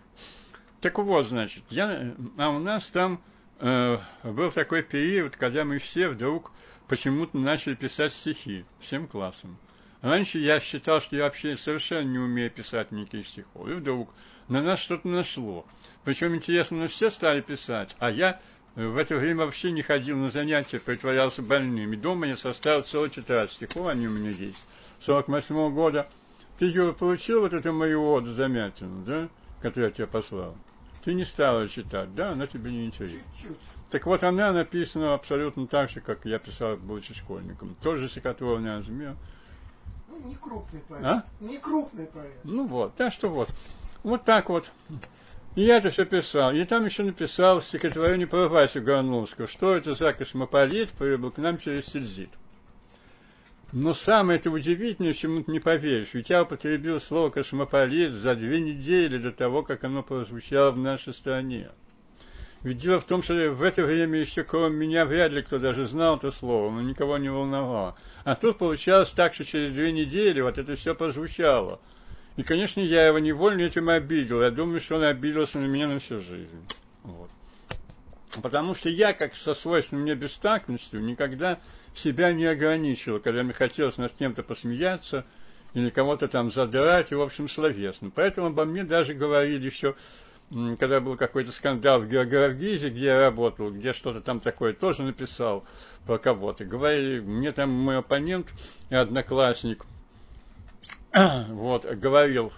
Так 0.81 0.99
вот, 0.99 1.25
значит, 1.25 1.63
я, 1.69 2.13
а 2.37 2.49
у 2.49 2.59
нас 2.59 2.89
там 2.89 3.21
э, 3.59 3.97
был 4.23 4.51
такой 4.51 4.83
период, 4.83 5.37
когда 5.37 5.63
мы 5.63 5.77
все 5.77 6.09
вдруг 6.09 6.51
почему-то 6.89 7.37
начали 7.37 7.75
писать 7.75 8.11
стихи 8.11 8.65
всем 8.79 9.07
классом. 9.07 9.57
Раньше 10.01 10.39
я 10.39 10.59
считал, 10.59 10.99
что 10.99 11.15
я 11.15 11.23
вообще 11.23 11.55
совершенно 11.55 12.07
не 12.07 12.19
умею 12.19 12.51
писать 12.51 12.91
никаких 12.91 13.25
стихов. 13.25 13.69
И 13.69 13.73
вдруг 13.73 14.13
на 14.49 14.61
нас 14.61 14.79
что-то 14.79 15.07
нашло. 15.07 15.65
Причем 16.03 16.35
интересно, 16.35 16.77
ну 16.77 16.87
все 16.87 17.09
стали 17.09 17.39
писать, 17.39 17.95
а 17.99 18.11
я 18.11 18.41
в 18.75 18.97
это 18.97 19.15
время 19.15 19.45
вообще 19.45 19.71
не 19.71 19.81
ходил 19.81 20.17
на 20.17 20.29
занятия, 20.29 20.79
притворялся 20.79 21.41
больным. 21.41 21.93
И 21.93 21.95
дома 21.95 22.27
я 22.27 22.35
составил 22.35 22.83
целый 22.83 23.09
тетрадь 23.09 23.51
стихов, 23.51 23.87
они 23.87 24.07
у 24.07 24.11
меня 24.11 24.29
есть. 24.29 24.61
48 24.99 25.55
-го 25.55 25.71
года. 25.71 26.07
Ты, 26.57 26.65
Юра, 26.65 26.93
получил 26.93 27.41
вот 27.41 27.53
эту 27.53 27.71
мою 27.71 28.03
оду 28.03 28.31
замятину, 28.31 29.03
да, 29.05 29.29
которую 29.61 29.89
я 29.89 29.91
тебе 29.91 30.07
послал? 30.07 30.55
Ты 31.03 31.13
не 31.13 31.23
стала 31.23 31.67
читать, 31.67 32.13
да, 32.15 32.31
она 32.31 32.47
тебе 32.47 32.71
не 32.71 32.85
интересна. 32.85 33.19
Чуть-чуть. 33.39 33.57
Так 33.91 34.05
вот, 34.05 34.23
она 34.23 34.51
написана 34.51 35.13
абсолютно 35.13 35.67
так 35.67 35.89
же, 35.89 36.01
как 36.01 36.25
я 36.25 36.39
писал, 36.39 36.75
будучи 36.75 37.13
школьником. 37.13 37.75
Тоже 37.81 38.09
стихотворный 38.09 38.77
размер. 38.77 39.15
Ну, 40.09 40.27
не 40.27 40.35
крупный 40.35 40.81
поэт. 40.81 41.05
А? 41.05 41.23
Не 41.39 41.57
крупный 41.57 42.07
поэт. 42.07 42.39
Ну 42.43 42.65
вот, 42.67 42.95
так 42.95 43.13
что 43.13 43.29
вот. 43.29 43.49
Вот 44.03 44.23
так 44.25 44.49
вот. 44.49 44.71
И 45.55 45.63
я 45.63 45.77
это 45.77 45.89
все 45.89 46.05
писал. 46.05 46.51
И 46.51 46.63
там 46.65 46.85
еще 46.85 47.03
написал 47.03 47.61
стихотворение 47.61 48.27
про 48.27 48.47
Васю 48.47 48.81
Горновского. 48.81 49.47
Что 49.47 49.75
это 49.75 49.93
за 49.95 50.13
космополит 50.13 50.91
прибыл 50.91 51.31
к 51.31 51.37
нам 51.37 51.57
через 51.57 51.85
Сильзит. 51.85 52.29
Но 53.74 53.93
самое 53.93 54.39
это 54.39 54.50
удивительное, 54.50 55.12
чему 55.13 55.43
ты 55.43 55.51
не 55.51 55.59
поверишь, 55.59 56.13
ведь 56.13 56.29
я 56.29 56.43
употребил 56.43 57.01
слово 57.01 57.29
«космополит» 57.29 58.13
за 58.13 58.33
две 58.36 58.62
недели 58.62 59.17
до 59.17 59.31
того, 59.31 59.62
как 59.62 59.83
оно 59.83 60.03
прозвучало 60.03 60.71
в 60.71 60.77
нашей 60.77 61.13
стране. 61.13 61.69
Ведь 62.63 62.79
дело 62.79 63.00
в 63.00 63.05
том, 63.05 63.21
что 63.21 63.33
в 63.33 63.62
это 63.62 63.83
время 63.83 64.19
еще 64.19 64.43
кроме 64.43 64.75
меня 64.75 65.05
вряд 65.05 65.31
ли 65.31 65.41
кто 65.41 65.59
даже 65.59 65.86
знал 65.86 66.17
это 66.17 66.31
слово, 66.31 66.71
но 66.71 66.81
никого 66.81 67.17
не 67.17 67.29
волновало. 67.29 67.95
А 68.24 68.36
тут 68.36 68.57
получалось 68.57 69.12
так, 69.12 69.33
что 69.33 69.45
через 69.45 69.74
две 69.74 69.91
недели 69.91 70.41
вот 70.41 70.57
это 70.57 70.75
все 70.75 70.95
прозвучало. 70.95 71.79
И, 72.36 72.43
конечно, 72.43 72.79
я 72.79 73.07
его 73.07 73.19
невольно 73.19 73.62
этим 73.62 73.89
обидел. 73.89 74.41
Я 74.41 74.51
думаю, 74.51 74.79
что 74.79 74.95
он 74.95 75.03
обиделся 75.03 75.59
на 75.59 75.65
меня 75.65 75.88
на 75.88 76.00
всю 76.00 76.19
жизнь. 76.19 76.65
Вот. 77.03 77.29
Потому 78.41 78.75
что 78.75 78.89
я, 78.89 79.13
как 79.13 79.36
со 79.36 79.53
свойственной 79.53 80.03
мне 80.03 80.15
бестактностью, 80.15 81.03
никогда 81.03 81.59
себя 81.97 82.33
не 82.33 82.45
ограничивал, 82.45 83.19
когда 83.19 83.43
мне 83.43 83.53
хотелось 83.53 83.97
над 83.97 84.13
кем-то 84.13 84.43
посмеяться 84.43 85.25
или 85.73 85.89
кого-то 85.89 86.27
там 86.27 86.51
задрать, 86.51 87.11
и, 87.11 87.15
в 87.15 87.21
общем, 87.21 87.49
словесно. 87.49 88.11
Поэтому 88.13 88.47
обо 88.47 88.65
мне 88.65 88.83
даже 88.83 89.13
говорили 89.13 89.65
еще, 89.65 89.95
когда 90.79 90.99
был 90.99 91.17
какой-то 91.17 91.51
скандал 91.51 92.01
в 92.01 92.07
Географизе, 92.07 92.89
где 92.89 93.07
я 93.07 93.19
работал, 93.19 93.71
где 93.71 93.93
что-то 93.93 94.21
там 94.21 94.39
такое 94.39 94.73
тоже 94.73 95.03
написал 95.03 95.65
про 96.05 96.17
кого-то. 96.17 96.65
Говорили, 96.65 97.19
мне 97.19 97.51
там 97.51 97.69
мой 97.69 97.97
оппонент 97.97 98.47
и 98.89 98.95
одноклассник– 98.95 99.85
вот, 101.49 101.85
говорил 101.85 102.51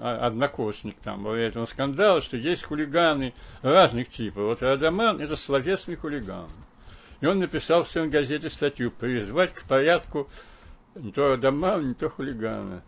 однокурсник 0.00 0.96
там 1.02 1.22
во 1.22 1.32
время 1.32 1.48
этого 1.48 1.66
скандала, 1.66 2.20
что 2.20 2.36
есть 2.36 2.64
хулиганы 2.64 3.34
разных 3.62 4.08
типов. 4.08 4.44
Вот 4.44 4.62
Радаман– 4.62 5.20
это 5.20 5.36
словесный 5.36 5.96
хулиган. 5.96 6.48
И 7.20 7.26
он 7.26 7.38
написал 7.38 7.84
в 7.84 7.90
своей 7.90 8.08
газете 8.08 8.48
статью 8.48 8.90
«Призвать 8.90 9.52
к 9.52 9.64
порядку 9.64 10.28
не 10.94 11.12
то 11.12 11.28
Радамана, 11.28 11.82
не 11.82 11.94
то 11.94 12.08
хулигана». 12.08 12.82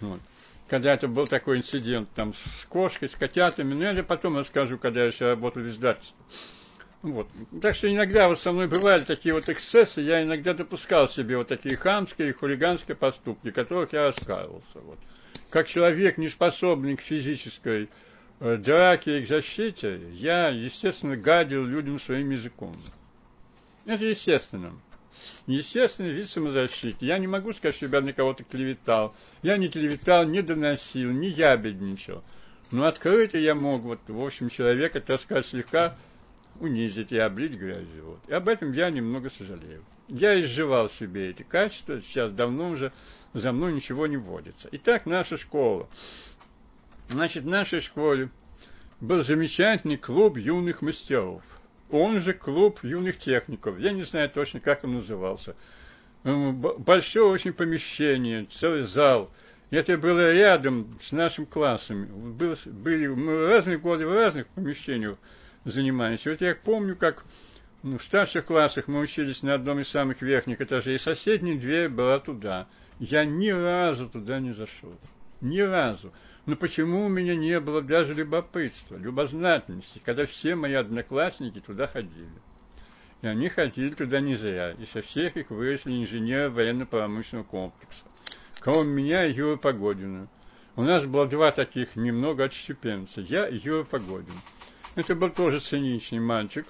Вот. 0.00 0.20
Когда 0.68 0.94
это 0.94 1.08
был 1.08 1.26
такой 1.26 1.58
инцидент 1.58 2.08
там 2.14 2.32
с 2.32 2.66
кошкой, 2.66 3.08
с 3.08 3.16
котятами, 3.16 3.74
но 3.74 3.90
я 3.90 4.04
потом 4.04 4.38
расскажу, 4.38 4.78
когда 4.78 5.00
я 5.00 5.06
еще 5.06 5.26
работал 5.26 5.62
в 5.62 5.68
издательстве. 5.68 6.16
Вот. 7.02 7.28
Так 7.60 7.74
что 7.74 7.92
иногда 7.92 8.28
вот 8.28 8.38
со 8.38 8.52
мной 8.52 8.68
бывали 8.68 9.04
такие 9.04 9.34
вот 9.34 9.48
эксцессы, 9.48 10.00
я 10.00 10.22
иногда 10.22 10.54
допускал 10.54 11.08
себе 11.08 11.38
вот 11.38 11.48
такие 11.48 11.76
хамские 11.76 12.28
и 12.28 12.32
хулиганские 12.32 12.94
поступки, 12.94 13.50
которых 13.50 13.92
я 13.92 14.06
раскаивался. 14.06 14.80
Вот. 14.80 14.98
Как 15.48 15.66
человек, 15.66 16.18
не 16.18 16.28
способный 16.28 16.96
к 16.96 17.00
физической 17.00 17.88
э, 18.38 18.56
драке 18.58 19.18
и 19.18 19.24
к 19.24 19.28
защите, 19.28 20.00
я, 20.12 20.50
естественно, 20.50 21.16
гадил 21.16 21.64
людям 21.64 21.98
своим 21.98 22.30
языком. 22.30 22.76
Это 23.84 24.04
естественно. 24.04 24.72
Естественный 25.46 26.12
вид 26.12 26.28
самозащиты. 26.28 27.04
Я 27.04 27.18
не 27.18 27.26
могу 27.26 27.52
сказать, 27.52 27.76
что 27.76 27.86
я 27.86 28.00
на 28.00 28.12
кого-то 28.12 28.44
клеветал. 28.44 29.14
Я 29.42 29.56
не 29.56 29.68
клеветал, 29.68 30.24
не 30.24 30.42
доносил, 30.42 31.10
не 31.10 31.28
ябедничал. 31.28 32.22
Но 32.70 32.86
открыто 32.86 33.36
я 33.38 33.54
мог, 33.54 33.82
вот, 33.82 34.00
в 34.06 34.24
общем, 34.24 34.48
человека, 34.48 35.00
так 35.00 35.20
сказать, 35.20 35.46
слегка 35.46 35.96
унизить 36.60 37.12
и 37.12 37.18
облить 37.18 37.52
грязью. 37.52 38.04
Вот. 38.04 38.20
И 38.28 38.32
об 38.32 38.48
этом 38.48 38.72
я 38.72 38.90
немного 38.90 39.30
сожалею. 39.30 39.84
Я 40.08 40.38
изживал 40.40 40.88
себе 40.88 41.30
эти 41.30 41.42
качества, 41.42 42.00
сейчас 42.02 42.32
давно 42.32 42.70
уже 42.70 42.92
за 43.32 43.52
мной 43.52 43.72
ничего 43.72 44.06
не 44.06 44.16
вводится. 44.16 44.68
Итак, 44.72 45.06
наша 45.06 45.36
школа. 45.36 45.88
Значит, 47.08 47.44
в 47.44 47.48
нашей 47.48 47.80
школе 47.80 48.30
был 49.00 49.24
замечательный 49.24 49.96
клуб 49.96 50.36
юных 50.36 50.82
мастеров. 50.82 51.42
Он 51.90 52.20
же 52.20 52.32
клуб 52.32 52.80
юных 52.82 53.18
техников. 53.18 53.78
Я 53.78 53.92
не 53.92 54.02
знаю 54.02 54.30
точно, 54.30 54.60
как 54.60 54.84
он 54.84 54.94
назывался. 54.94 55.56
э, 56.24 56.50
большое 56.52 57.26
очень 57.26 57.52
помещение, 57.52 58.44
целый 58.44 58.82
зал. 58.82 59.30
Это 59.70 59.96
было 59.96 60.32
рядом 60.32 60.98
с 61.00 61.12
нашим 61.12 61.46
классом. 61.46 62.34
Был, 62.34 62.56
были, 62.66 63.06
мы 63.06 63.36
в 63.36 63.48
разные 63.48 63.78
годы 63.78 64.06
в 64.06 64.12
разных 64.12 64.46
помещениях 64.48 65.16
занимались. 65.64 66.26
Вот 66.26 66.40
я 66.40 66.54
помню, 66.54 66.96
как 66.96 67.24
ну, 67.82 67.98
в 67.98 68.02
старших 68.02 68.46
классах 68.46 68.88
мы 68.88 69.00
учились 69.00 69.42
на 69.42 69.54
одном 69.54 69.80
из 69.80 69.88
самых 69.88 70.22
верхних 70.22 70.60
этажей, 70.60 70.96
и 70.96 70.98
соседняя 70.98 71.58
дверь 71.58 71.88
была 71.88 72.18
туда. 72.18 72.66
Я 72.98 73.24
ни 73.24 73.48
разу 73.48 74.08
туда 74.08 74.38
не 74.38 74.52
зашел. 74.52 74.94
Ни 75.40 75.60
разу. 75.60 76.12
Но 76.46 76.56
почему 76.56 77.04
у 77.04 77.08
меня 77.08 77.36
не 77.36 77.60
было 77.60 77.82
даже 77.82 78.14
любопытства, 78.14 78.96
любознательности, 78.96 80.00
когда 80.04 80.26
все 80.26 80.54
мои 80.54 80.74
одноклассники 80.74 81.60
туда 81.60 81.86
ходили? 81.86 82.30
И 83.22 83.26
они 83.26 83.48
ходили 83.48 83.90
туда 83.90 84.20
не 84.20 84.34
зря, 84.34 84.72
и 84.72 84.86
со 84.86 85.02
всех 85.02 85.36
их 85.36 85.50
выросли 85.50 85.92
инженеры 85.92 86.48
военно-промышленного 86.48 87.44
комплекса. 87.44 88.06
Кроме 88.60 88.90
меня 88.90 89.26
и 89.26 89.32
Юры 89.32 89.58
Погодина. 89.58 90.28
У 90.76 90.82
нас 90.82 91.04
было 91.04 91.26
два 91.26 91.50
таких 91.50 91.96
немного 91.96 92.44
отщепенца, 92.44 93.20
я 93.20 93.46
и 93.46 93.58
Юра 93.58 93.84
Погодин. 93.84 94.40
Это 94.94 95.14
был 95.14 95.30
тоже 95.30 95.60
циничный 95.60 96.20
мальчик 96.20 96.66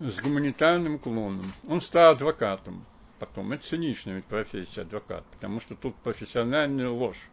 с 0.00 0.18
гуманитарным 0.20 0.96
уклоном. 0.96 1.52
Он 1.68 1.80
стал 1.80 2.12
адвокатом 2.12 2.84
потом. 3.18 3.52
Это 3.52 3.64
циничная 3.64 4.16
ведь 4.16 4.24
профессия 4.24 4.82
адвокат, 4.82 5.24
потому 5.32 5.60
что 5.60 5.74
тут 5.74 5.94
профессиональная 5.96 6.88
ложь. 6.88 7.28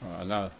Она 0.00 0.50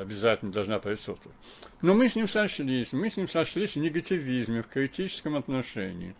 обязательно 0.00 0.52
должна 0.52 0.78
присутствовать. 0.78 1.36
Но 1.82 1.94
мы 1.94 2.08
с 2.08 2.14
ним 2.14 2.28
сошлись, 2.28 2.92
мы 2.92 3.10
с 3.10 3.16
ним 3.16 3.28
сошлись 3.28 3.72
в 3.74 3.80
негативизме, 3.80 4.62
в 4.62 4.68
критическом 4.68 5.36
отношении 5.36 6.14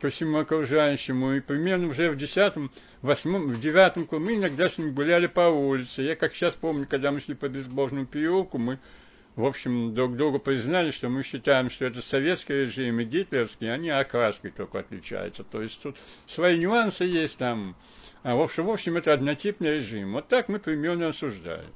ко 0.00 0.10
всему 0.10 0.38
окружающему. 0.38 1.34
И 1.34 1.40
примерно 1.40 1.86
уже 1.86 2.10
в 2.10 2.16
десятом, 2.16 2.70
восьмом, 3.00 3.46
в 3.48 3.60
девятом 3.60 4.06
мы 4.10 4.34
иногда 4.34 4.68
с 4.68 4.76
ним 4.76 4.94
гуляли 4.94 5.26
по 5.26 5.48
улице. 5.48 6.02
Я 6.02 6.16
как 6.16 6.34
сейчас 6.34 6.54
помню, 6.54 6.86
когда 6.86 7.12
мы 7.12 7.20
шли 7.20 7.34
по 7.34 7.48
безбожному 7.48 8.06
переулку, 8.06 8.58
мы 8.58 8.78
в 9.34 9.46
общем, 9.46 9.94
друг 9.94 10.16
другу 10.16 10.38
признали, 10.38 10.90
что 10.90 11.08
мы 11.08 11.22
считаем, 11.22 11.70
что 11.70 11.86
это 11.86 12.02
советский 12.02 12.52
режим 12.52 13.00
и 13.00 13.04
гитлерский, 13.04 13.66
они 13.66 13.88
окраской 13.88 14.50
только 14.50 14.80
отличаются. 14.80 15.42
То 15.42 15.62
есть 15.62 15.80
тут 15.80 15.96
свои 16.26 16.58
нюансы 16.58 17.04
есть 17.04 17.38
там. 17.38 17.74
А 18.22 18.36
в 18.36 18.42
общем, 18.42 18.66
в 18.66 18.70
общем, 18.70 18.98
это 18.98 19.14
однотипный 19.14 19.76
режим. 19.76 20.12
Вот 20.12 20.28
так 20.28 20.50
мы 20.50 20.58
примерно 20.58 21.08
осуждаем. 21.08 21.70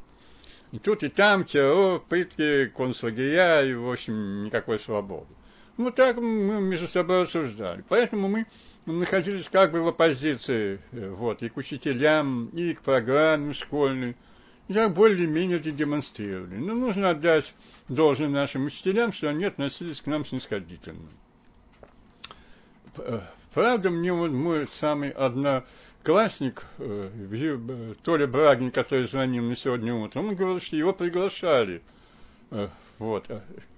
И 0.72 0.78
тут 0.78 1.02
и 1.02 1.08
там 1.08 1.44
террор, 1.44 2.00
пытки, 2.00 2.66
концлагеря, 2.66 3.64
и, 3.64 3.74
в 3.74 3.90
общем, 3.90 4.44
никакой 4.44 4.78
свободы. 4.78 5.28
Вот 5.76 5.94
так 5.94 6.16
мы 6.16 6.60
между 6.60 6.88
собой 6.88 7.22
осуждали. 7.22 7.84
Поэтому 7.88 8.28
мы 8.28 8.46
находились 8.86 9.48
как 9.48 9.72
бы 9.72 9.82
в 9.82 9.88
оппозиции 9.88 10.80
э, 10.92 11.10
вот, 11.10 11.42
и 11.42 11.48
к 11.48 11.56
учителям, 11.56 12.46
и 12.46 12.72
к 12.72 12.82
программе 12.82 13.52
школьной 13.52 14.16
я 14.68 14.88
более-менее 14.88 15.58
это 15.58 15.70
демонстрировали. 15.70 16.56
Но 16.56 16.74
нужно 16.74 17.10
отдать 17.10 17.54
должное 17.88 18.28
нашим 18.28 18.66
учителям, 18.66 19.12
что 19.12 19.28
они 19.28 19.44
относились 19.44 20.00
к 20.00 20.06
нам 20.06 20.24
снисходительно. 20.24 21.08
Э, 22.96 23.20
правда, 23.54 23.90
мне 23.90 24.12
вот 24.12 24.32
мой 24.32 24.66
самый 24.80 25.10
одноклассник, 26.06 26.64
э, 26.78 27.94
Толя 28.02 28.26
Брагин, 28.26 28.70
который 28.70 29.06
звонил 29.06 29.42
мне 29.42 29.56
сегодня 29.56 29.94
утром, 29.94 30.28
он 30.28 30.36
говорил, 30.36 30.60
что 30.60 30.76
его 30.76 30.92
приглашали 30.92 31.82
э, 32.50 32.68
вот, 32.98 33.28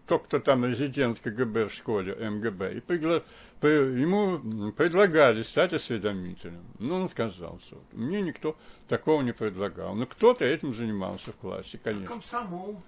тот, 0.06 0.24
кто 0.24 0.38
там 0.38 0.64
резидент 0.64 1.20
КГБ 1.20 1.68
в 1.68 1.72
школе, 1.72 2.14
МГБ, 2.14 2.74
и 2.74 2.80
пригла... 2.80 3.22
ему 3.62 4.72
предлагали 4.72 5.42
стать 5.42 5.72
осведомителем. 5.72 6.62
Но 6.78 6.96
он 6.96 7.04
отказался. 7.06 7.76
Мне 7.92 8.20
никто 8.20 8.56
такого 8.88 9.22
не 9.22 9.32
предлагал. 9.32 9.94
Но 9.94 10.06
кто-то 10.06 10.44
этим 10.44 10.74
занимался 10.74 11.32
в 11.32 11.36
классе, 11.36 11.80
конечно. 11.82 12.06
Комсомол. 12.06 12.80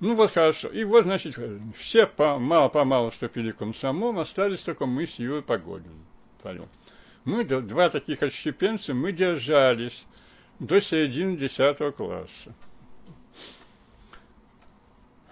Ну 0.00 0.14
вот 0.14 0.32
хорошо. 0.32 0.68
И 0.68 0.84
вот, 0.84 1.04
значит, 1.04 1.38
все 1.76 2.06
по, 2.06 2.38
мало-помалу 2.38 3.10
вступили 3.10 3.52
в 3.52 3.56
комсомол, 3.56 4.18
остались 4.18 4.60
только 4.60 4.86
мы 4.86 5.06
с 5.06 5.18
Юрой 5.18 5.42
Погодиным. 5.42 6.00
Мы, 7.24 7.44
два 7.44 7.90
таких 7.90 8.22
отщепенца, 8.22 8.94
мы 8.94 9.12
держались 9.12 10.06
до 10.58 10.80
середины 10.80 11.36
десятого 11.36 11.90
класса. 11.90 12.54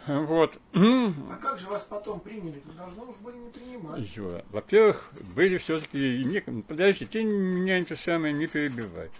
Вот. 0.08 0.58
А 0.74 1.36
как 1.36 1.58
же 1.58 1.66
вас 1.66 1.86
потом 1.88 2.20
приняли? 2.20 2.62
Вы 2.64 2.72
должны 2.72 3.02
уж 3.04 3.16
были 3.16 3.36
не 3.36 3.50
принимать. 3.50 4.16
Юра, 4.16 4.42
во-первых, 4.50 5.10
были 5.34 5.58
все-таки... 5.58 6.24
Не... 6.24 6.40
Подожди, 6.62 7.04
ты 7.04 7.22
меня 7.24 7.78
это 7.78 7.94
самое 7.94 8.32
не 8.32 8.46
перебивай. 8.46 9.10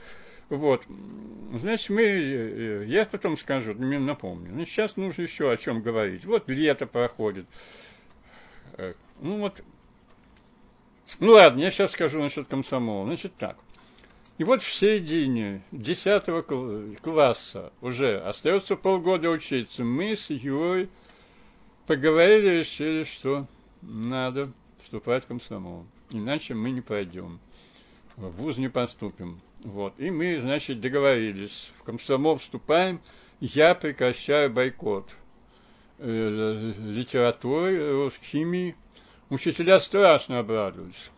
Вот. 0.48 0.84
Значит, 1.52 1.90
мы... 1.90 2.02
Э, 2.02 2.84
я 2.86 3.04
потом 3.04 3.36
скажу, 3.36 3.74
мне 3.74 3.98
напомню. 3.98 4.50
Но 4.54 4.64
сейчас 4.64 4.96
нужно 4.96 5.22
еще 5.22 5.50
о 5.50 5.58
чем 5.58 5.82
говорить. 5.82 6.24
Вот 6.24 6.48
лето 6.48 6.86
проходит. 6.86 7.44
Э, 8.78 8.94
ну 9.20 9.40
вот... 9.40 9.62
Ну 11.20 11.32
ладно, 11.32 11.60
я 11.60 11.70
сейчас 11.70 11.92
скажу 11.92 12.20
насчет 12.20 12.46
комсомола. 12.48 13.06
Значит 13.06 13.32
так. 13.36 13.56
И 14.38 14.44
вот 14.44 14.62
в 14.62 14.72
середине 14.72 15.62
10 15.72 17.00
класса 17.02 17.72
уже 17.80 18.20
остается 18.20 18.76
полгода 18.76 19.30
учиться. 19.30 19.82
Мы 19.82 20.14
с 20.14 20.30
Юрой 20.30 20.88
поговорили, 21.86 22.60
решили, 22.60 23.02
что 23.02 23.46
надо 23.82 24.52
вступать 24.78 25.24
в 25.24 25.26
комсомол. 25.26 25.86
Иначе 26.10 26.54
мы 26.54 26.70
не 26.70 26.82
пойдем. 26.82 27.40
В 28.16 28.30
ВУЗ 28.30 28.58
не 28.58 28.68
поступим. 28.68 29.40
Вот. 29.64 29.94
И 29.98 30.10
мы, 30.10 30.38
значит, 30.40 30.80
договорились. 30.80 31.72
В 31.78 31.82
комсомол 31.82 32.36
вступаем. 32.36 33.00
Я 33.40 33.74
прекращаю 33.74 34.52
бойкот 34.52 35.10
э, 35.98 36.72
литературы, 36.78 38.10
химии. 38.22 38.76
Учителя 39.30 39.78
страшно 39.78 40.38
обрадовались. 40.38 41.10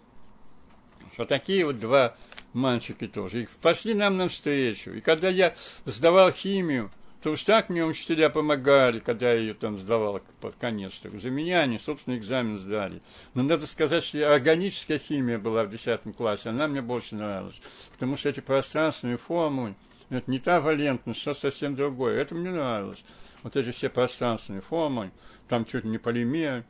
Что 1.14 1.24
такие 1.24 1.64
вот 1.64 1.78
два 1.78 2.16
мальчики 2.52 3.06
тоже. 3.06 3.42
И 3.42 3.48
пошли 3.62 3.94
нам 3.94 4.16
навстречу. 4.16 4.92
И 4.92 5.00
когда 5.00 5.28
я 5.28 5.54
сдавал 5.84 6.32
химию, 6.32 6.90
то 7.22 7.30
уж 7.30 7.42
так 7.44 7.68
мне 7.68 7.84
учителя 7.84 8.30
помогали, 8.30 8.98
когда 8.98 9.32
я 9.32 9.38
ее 9.38 9.54
там 9.54 9.78
сдавал 9.78 10.20
под 10.40 10.56
конец. 10.56 10.98
-то. 11.02 11.20
За 11.20 11.30
меня 11.30 11.60
они, 11.60 11.78
собственно, 11.78 12.16
экзамен 12.16 12.58
сдали. 12.58 13.02
Но 13.34 13.42
надо 13.42 13.66
сказать, 13.66 14.02
что 14.02 14.32
органическая 14.32 14.98
химия 14.98 15.38
была 15.38 15.64
в 15.64 15.70
10 15.70 16.16
классе, 16.16 16.48
она 16.48 16.66
мне 16.66 16.80
больше 16.80 17.14
нравилась. 17.14 17.60
Потому 17.92 18.16
что 18.16 18.30
эти 18.30 18.40
пространственные 18.40 19.18
формулы, 19.18 19.76
это 20.08 20.30
не 20.30 20.38
та 20.38 20.60
валентность, 20.60 21.20
что 21.20 21.34
совсем 21.34 21.76
другое. 21.76 22.20
Это 22.20 22.34
мне 22.34 22.50
нравилось. 22.50 23.04
Вот 23.42 23.56
эти 23.56 23.70
все 23.70 23.88
пространственные 23.88 24.62
формулы, 24.62 25.12
там 25.48 25.64
чуть 25.64 25.84
не 25.84 25.98
полимеры. 25.98 26.64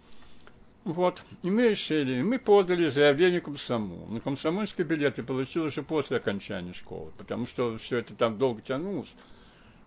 Вот. 0.85 1.23
И 1.43 1.51
мы 1.51 1.69
решили, 1.69 2.23
мы 2.23 2.39
подали 2.39 2.87
заявление 2.87 3.41
комсомолу. 3.41 4.07
На 4.07 4.21
комсомольский 4.21 4.83
билет 4.85 5.19
я 5.19 5.25
получил 5.25 5.65
уже 5.65 5.83
после 5.83 6.17
окончания 6.17 6.73
школы, 6.73 7.13
потому 7.19 7.47
что 7.47 7.77
все 7.77 7.99
это 7.99 8.15
там 8.15 8.39
долго 8.39 8.63
тянулось. 8.63 9.13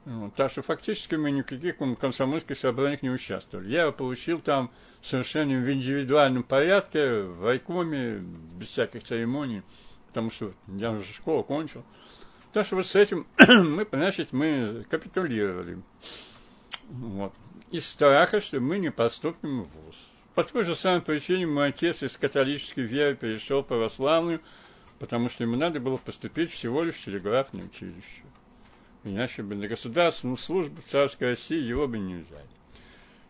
Вот. 0.06 0.36
Так 0.36 0.52
что 0.52 0.62
фактически 0.62 1.16
мы 1.16 1.32
никаких 1.32 1.78
комсомольских 1.78 2.58
собраниях 2.58 3.02
не 3.02 3.10
участвовали. 3.10 3.72
Я 3.72 3.92
получил 3.92 4.40
там 4.40 4.70
совершенно 5.02 5.54
в 5.54 5.72
индивидуальном 5.72 6.44
порядке, 6.44 7.24
в 7.24 7.46
райкоме, 7.46 8.20
без 8.20 8.68
всяких 8.68 9.04
церемоний, 9.04 9.64
потому 10.08 10.30
что 10.30 10.54
я 10.68 10.92
уже 10.92 11.12
школу 11.14 11.44
кончил. 11.44 11.84
Так 12.52 12.68
что 12.68 12.76
вот 12.76 12.86
с 12.86 12.96
этим 12.96 13.26
мы, 13.48 13.88
значит, 13.92 14.32
мы 14.32 14.86
капитулировали. 14.90 15.82
Вот. 16.90 17.34
Из 17.72 17.88
страха, 17.88 18.42
что 18.42 18.60
мы 18.60 18.78
не 18.78 18.92
поступим 18.92 19.64
в 19.64 19.68
ВУЗ. 19.70 19.96
По 20.36 20.44
той 20.44 20.64
же 20.64 20.74
самой 20.74 21.02
причине 21.02 21.46
мой 21.46 21.68
отец 21.68 22.02
из 22.02 22.18
католической 22.18 22.82
веры 22.82 23.16
перешел 23.16 23.62
в 23.62 23.68
православную, 23.68 24.42
потому 24.98 25.30
что 25.30 25.44
ему 25.44 25.56
надо 25.56 25.80
было 25.80 25.98
поступить 25.98 26.52
всего 26.52 26.84
лишь 26.84 26.96
в 26.96 27.06
телеграфное 27.06 27.66
училище. 27.66 28.24
Иначе 29.04 29.44
бы 29.44 29.54
на 29.56 29.68
государственную 29.68 30.38
службу 30.38 30.82
в 30.82 30.90
царской 30.90 31.30
России 31.30 31.62
его 31.62 31.88
бы 31.88 32.00
не 32.00 32.16
взяли. 32.16 32.48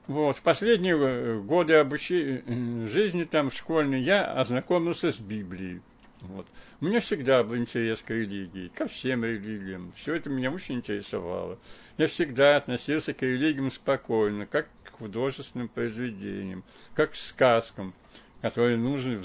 Вот, 0.08 0.38
в 0.38 0.42
последние 0.42 1.42
годы 1.42 1.76
обучения, 1.76 2.88
жизни 2.88 3.24
там 3.24 3.52
школьной 3.52 4.02
я 4.02 4.34
ознакомился 4.34 5.12
с 5.12 5.18
Библией. 5.18 5.82
Вот. 6.22 6.48
Меня 6.80 7.02
всегда 7.02 7.44
был 7.44 7.58
интерес 7.58 8.02
к 8.02 8.12
религии, 8.12 8.70
ко 8.70 8.88
всем 8.88 9.26
религиям. 9.26 9.92
Все 9.98 10.16
это 10.16 10.30
меня 10.30 10.52
очень 10.52 10.76
интересовало. 10.76 11.60
Я 11.98 12.08
всегда 12.08 12.56
относился 12.56 13.14
к 13.14 13.22
религиям 13.24 13.72
спокойно, 13.72 14.46
как 14.46 14.70
художественным 15.04 15.68
произведениям, 15.68 16.64
как 16.94 17.14
сказкам, 17.16 17.94
которые 18.42 18.78
нужны 18.78 19.18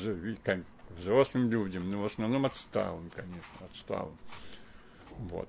взрослым 0.98 1.50
людям, 1.50 1.88
но 1.88 2.02
в 2.02 2.04
основном 2.04 2.46
отсталым, 2.46 3.10
конечно, 3.14 3.66
отсталым. 3.70 4.18
Вот. 5.18 5.48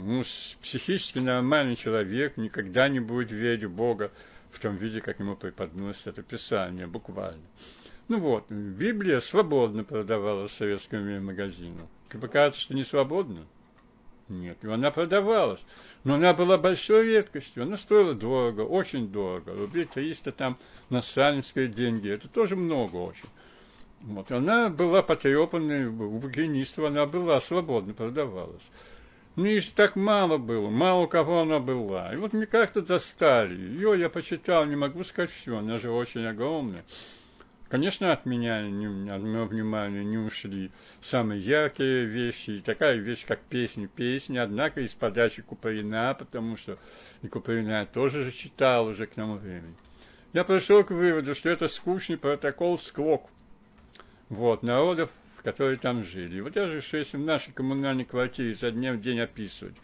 Ну, 0.00 0.22
психически 0.62 1.18
нормальный 1.18 1.76
человек 1.76 2.38
никогда 2.38 2.88
не 2.88 3.00
будет 3.00 3.30
верить 3.30 3.64
в 3.64 3.70
Бога 3.70 4.10
в 4.50 4.58
том 4.60 4.76
виде, 4.76 5.02
как 5.02 5.20
ему 5.20 5.36
преподносит 5.36 6.06
это 6.06 6.22
Писание, 6.22 6.86
буквально. 6.86 7.44
Ну 8.08 8.18
вот, 8.20 8.50
Библия 8.50 9.20
свободно 9.20 9.84
продавалась 9.84 10.52
в 10.52 10.56
советском 10.56 11.22
магазине. 11.22 11.86
покажется, 12.08 12.62
что 12.62 12.74
не 12.74 12.82
свободна. 12.82 13.46
Нет, 14.28 14.58
и 14.62 14.68
она 14.68 14.90
продавалась. 14.90 15.60
Но 16.04 16.14
она 16.14 16.34
была 16.34 16.58
большой 16.58 17.06
редкостью, 17.06 17.64
она 17.64 17.76
стоила 17.76 18.14
дорого, 18.14 18.60
очень 18.60 19.08
дорого. 19.08 19.54
Рублей 19.54 19.86
300 19.86 20.32
там 20.32 20.58
на 20.90 21.02
сталинские 21.02 21.68
деньги, 21.68 22.08
это 22.08 22.28
тоже 22.28 22.56
много 22.56 22.96
очень. 22.96 23.28
Вот, 24.02 24.30
она 24.30 24.68
была 24.68 25.02
потрепанной, 25.02 25.86
у 25.86 26.18
букинистов 26.18 26.84
она 26.84 27.06
была 27.06 27.40
свободно 27.40 27.94
продавалась. 27.94 28.62
Ну, 29.36 29.46
и 29.46 29.60
так 29.60 29.96
мало 29.96 30.38
было, 30.38 30.70
мало 30.70 31.02
у 31.02 31.08
кого 31.08 31.42
она 31.42 31.58
была. 31.58 32.12
И 32.14 32.16
вот 32.16 32.32
мне 32.32 32.46
как-то 32.46 32.82
достали. 32.82 33.54
Ее 33.54 33.98
я 33.98 34.08
почитал, 34.08 34.64
не 34.64 34.76
могу 34.76 35.04
сказать 35.04 35.30
все, 35.30 35.58
она 35.58 35.78
же 35.78 35.90
очень 35.90 36.24
огромная. 36.24 36.84
Конечно, 37.68 38.12
от 38.12 38.26
меня, 38.26 38.62
не, 38.62 39.10
от 39.10 39.22
моего 39.22 39.46
внимания 39.46 40.04
не 40.04 40.18
ушли 40.18 40.70
самые 41.00 41.40
яркие 41.40 42.04
вещи, 42.04 42.62
такая 42.64 42.94
вещь, 42.94 43.26
как 43.26 43.40
песни, 43.40 43.86
песни, 43.86 44.38
однако 44.38 44.82
из 44.82 44.92
подачи 44.92 45.42
Куприна, 45.42 46.14
потому 46.16 46.56
что 46.56 46.78
и 47.22 47.28
Куприна 47.28 47.80
я 47.80 47.86
тоже 47.86 48.22
же 48.22 48.30
читал 48.30 48.86
уже 48.86 49.06
к 49.06 49.14
тому 49.14 49.34
времени. 49.36 49.74
Я 50.32 50.44
пришел 50.44 50.84
к 50.84 50.92
выводу, 50.92 51.34
что 51.34 51.48
это 51.48 51.66
скучный 51.66 52.16
протокол 52.16 52.78
склок 52.78 53.28
вот, 54.28 54.62
народов, 54.62 55.10
которые 55.42 55.76
там 55.76 56.04
жили. 56.04 56.40
Вот 56.40 56.54
я 56.54 56.80
что 56.80 56.98
если 56.98 57.16
в 57.16 57.24
нашей 57.24 57.52
коммунальной 57.52 58.04
квартире 58.04 58.54
за 58.54 58.70
дня 58.70 58.92
в 58.92 59.00
день 59.00 59.18
описывать, 59.18 59.74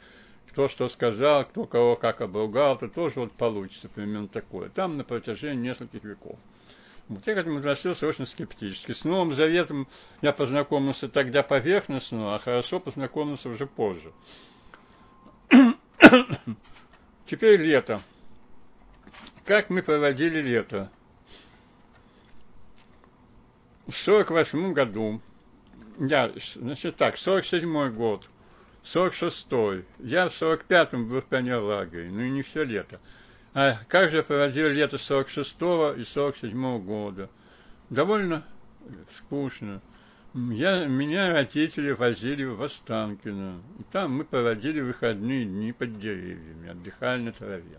кто 0.50 0.68
что 0.68 0.88
сказал, 0.88 1.46
кто 1.46 1.64
кого 1.64 1.96
как 1.96 2.20
обругал, 2.20 2.78
то 2.78 2.86
тоже 2.86 3.18
вот 3.18 3.32
получится 3.32 3.88
примерно 3.88 4.28
такое. 4.28 4.68
Там 4.68 4.98
на 4.98 5.02
протяжении 5.02 5.68
нескольких 5.68 6.04
веков. 6.04 6.38
Вот 7.08 7.26
я 7.26 7.34
к 7.34 7.38
этому 7.38 7.58
относился 7.58 8.06
очень 8.06 8.26
скептически. 8.26 8.92
С 8.92 9.04
Новым 9.04 9.32
Заветом 9.32 9.88
я 10.20 10.32
познакомился 10.32 11.08
тогда 11.08 11.42
поверхностно, 11.42 12.34
а 12.34 12.38
хорошо 12.38 12.80
познакомился 12.80 13.48
уже 13.48 13.66
позже. 13.66 14.12
Теперь 17.26 17.60
лето. 17.60 18.00
Как 19.44 19.70
мы 19.70 19.82
проводили 19.82 20.40
лето? 20.40 20.90
В 23.86 23.94
48 23.94 24.72
году, 24.72 25.20
я, 25.98 26.32
значит 26.54 26.96
так, 26.96 27.18
47 27.18 27.90
год, 27.90 28.28
46-й, 28.84 29.84
я 29.98 30.28
в 30.28 30.42
45-м 30.42 31.08
был 31.08 31.20
в 31.20 31.26
пионерлагере, 31.26 32.10
ну 32.10 32.20
и 32.20 32.30
не 32.30 32.42
все 32.42 32.64
лето. 32.64 33.00
А 33.54 33.78
как 33.88 34.10
же 34.10 34.22
проводил 34.22 34.68
лето 34.68 34.96
46-го 34.96 35.92
и 35.92 36.00
47-го 36.00 36.78
года? 36.78 37.28
Довольно 37.90 38.44
скучно. 39.16 39.82
Я, 40.34 40.86
меня 40.86 41.30
родители 41.30 41.90
возили 41.90 42.44
в 42.44 42.62
Останкино. 42.62 43.60
И 43.78 43.82
там 43.92 44.16
мы 44.16 44.24
проводили 44.24 44.80
выходные 44.80 45.44
дни 45.44 45.72
под 45.72 46.00
деревьями, 46.00 46.70
отдыхали 46.70 47.20
на 47.20 47.32
траве. 47.32 47.78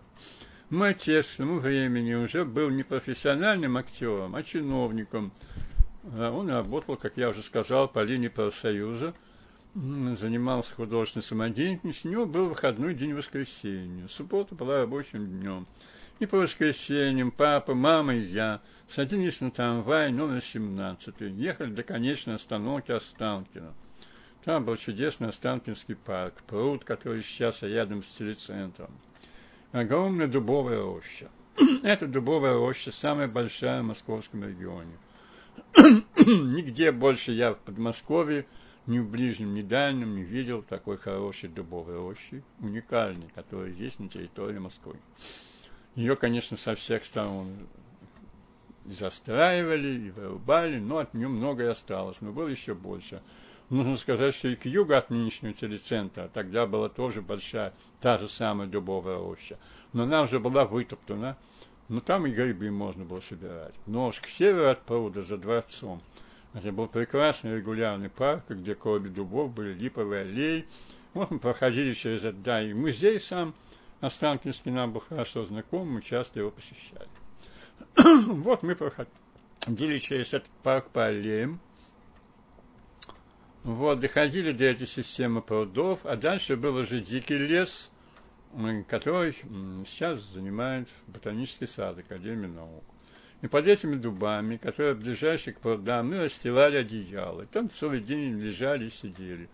Мой 0.70 0.90
отец 0.90 1.26
к 1.26 1.36
тому 1.38 1.58
времени 1.58 2.14
уже 2.14 2.44
был 2.44 2.70
не 2.70 2.84
профессиональным 2.84 3.76
актером, 3.76 4.36
а 4.36 4.44
чиновником. 4.44 5.32
Он 6.04 6.48
работал, 6.48 6.96
как 6.96 7.16
я 7.16 7.30
уже 7.30 7.42
сказал, 7.42 7.88
по 7.88 8.04
линии 8.04 8.28
профсоюза 8.28 9.14
занимался 9.74 10.74
художественной 10.74 11.24
самодеятельностью, 11.24 12.10
у 12.10 12.12
него 12.12 12.26
был 12.26 12.46
выходной 12.46 12.94
день 12.94 13.14
воскресенья. 13.14 14.06
Суббота 14.08 14.54
была 14.54 14.78
рабочим 14.78 15.26
днем. 15.26 15.66
И 16.20 16.26
по 16.26 16.38
воскресеньям 16.38 17.32
папа, 17.32 17.74
мама 17.74 18.14
и 18.14 18.20
я 18.20 18.60
садились 18.88 19.40
на 19.40 19.50
трамвай 19.50 20.12
номер 20.12 20.40
17, 20.40 21.20
ехали 21.20 21.72
до 21.72 21.82
конечной 21.82 22.36
остановки 22.36 22.92
Останкино. 22.92 23.74
Там 24.44 24.64
был 24.64 24.76
чудесный 24.76 25.30
Останкинский 25.30 25.96
парк, 25.96 26.34
пруд, 26.46 26.84
который 26.84 27.22
сейчас 27.22 27.62
рядом 27.62 28.04
с 28.04 28.06
телецентром. 28.12 28.90
Огромная 29.72 30.28
дубовая 30.28 30.78
роща. 30.78 31.30
Эта 31.82 32.06
дубовая 32.06 32.54
роща 32.54 32.92
самая 32.92 33.26
большая 33.26 33.82
в 33.82 33.86
московском 33.86 34.44
регионе. 34.44 34.96
Нигде 35.76 36.92
больше 36.92 37.32
я 37.32 37.54
в 37.54 37.58
Подмосковье 37.58 38.46
ни 38.86 38.98
в 38.98 39.08
ближнем, 39.08 39.54
ни 39.54 39.62
дальнем 39.62 40.14
не 40.14 40.22
видел 40.22 40.62
такой 40.62 40.96
хорошей 40.96 41.48
дубовой 41.48 41.94
рощи, 41.94 42.42
уникальной, 42.60 43.28
которая 43.34 43.70
есть 43.70 43.98
на 43.98 44.08
территории 44.08 44.58
Москвы. 44.58 44.96
Ее, 45.94 46.16
конечно, 46.16 46.56
со 46.56 46.74
всех 46.74 47.04
сторон 47.04 47.48
застраивали 48.84 50.06
и 50.06 50.10
вырубали, 50.10 50.78
но 50.78 50.98
от 50.98 51.14
нее 51.14 51.28
многое 51.28 51.70
осталось, 51.70 52.20
но 52.20 52.32
было 52.32 52.48
еще 52.48 52.74
больше. 52.74 53.22
Нужно 53.70 53.96
сказать, 53.96 54.34
что 54.34 54.48
и 54.48 54.56
к 54.56 54.66
югу 54.66 54.94
от 54.94 55.08
нынешнего 55.08 55.54
телецентра 55.54 56.28
тогда 56.32 56.66
была 56.66 56.90
тоже 56.90 57.22
большая, 57.22 57.72
та 58.00 58.18
же 58.18 58.28
самая 58.28 58.68
дубовая 58.68 59.16
роща, 59.16 59.58
но 59.94 60.02
она 60.02 60.22
уже 60.22 60.38
была 60.38 60.66
вытоптана, 60.66 61.38
но 61.88 62.00
там 62.00 62.26
и 62.26 62.30
грибы 62.30 62.70
можно 62.70 63.04
было 63.04 63.20
собирать. 63.20 63.74
Но 63.86 64.08
уж 64.08 64.20
к 64.20 64.28
северу 64.28 64.68
от 64.68 64.82
пруда, 64.82 65.22
за 65.22 65.38
дворцом, 65.38 66.02
это 66.54 66.70
был 66.70 66.86
прекрасный 66.86 67.56
регулярный 67.56 68.08
парк, 68.08 68.44
где 68.48 68.76
кроме 68.76 69.10
дубов 69.10 69.52
были 69.52 69.74
липовые 69.74 70.22
аллеи. 70.22 70.66
Вот 71.12 71.30
мы 71.30 71.38
проходили 71.40 71.92
через 71.92 72.20
этот, 72.20 72.42
да, 72.42 72.62
и 72.62 72.72
музей 72.72 73.18
сам 73.18 73.54
Останкинский 74.00 74.70
нам 74.70 74.92
был 74.92 75.00
хорошо 75.00 75.44
знаком, 75.44 75.88
мы 75.88 76.02
часто 76.02 76.40
его 76.40 76.50
посещали. 76.50 77.08
вот 78.32 78.62
мы 78.62 78.76
проходили 78.76 79.98
через 79.98 80.32
этот 80.32 80.50
парк 80.62 80.90
по 80.90 81.06
аллеям. 81.06 81.60
Вот, 83.64 84.00
доходили 84.00 84.52
до 84.52 84.64
этой 84.66 84.86
системы 84.86 85.40
прудов, 85.40 86.00
а 86.04 86.16
дальше 86.16 86.56
был 86.56 86.76
уже 86.76 87.00
дикий 87.00 87.38
лес, 87.38 87.90
который 88.88 89.32
сейчас 89.86 90.20
занимает 90.20 90.92
ботанический 91.06 91.66
сад 91.66 91.98
Академии 91.98 92.46
наук. 92.46 92.84
И 93.42 93.46
под 93.46 93.66
этими 93.66 93.96
дубами, 93.96 94.56
которые 94.56 94.94
ближайшие 94.94 95.54
к 95.54 95.60
прудам, 95.60 96.10
мы 96.10 96.20
расстилали 96.20 96.76
одеяло. 96.76 97.46
Там 97.46 97.68
целый 97.70 98.00
день 98.00 98.40
лежали 98.40 98.86
и 98.86 98.90
сидели. 98.90 99.48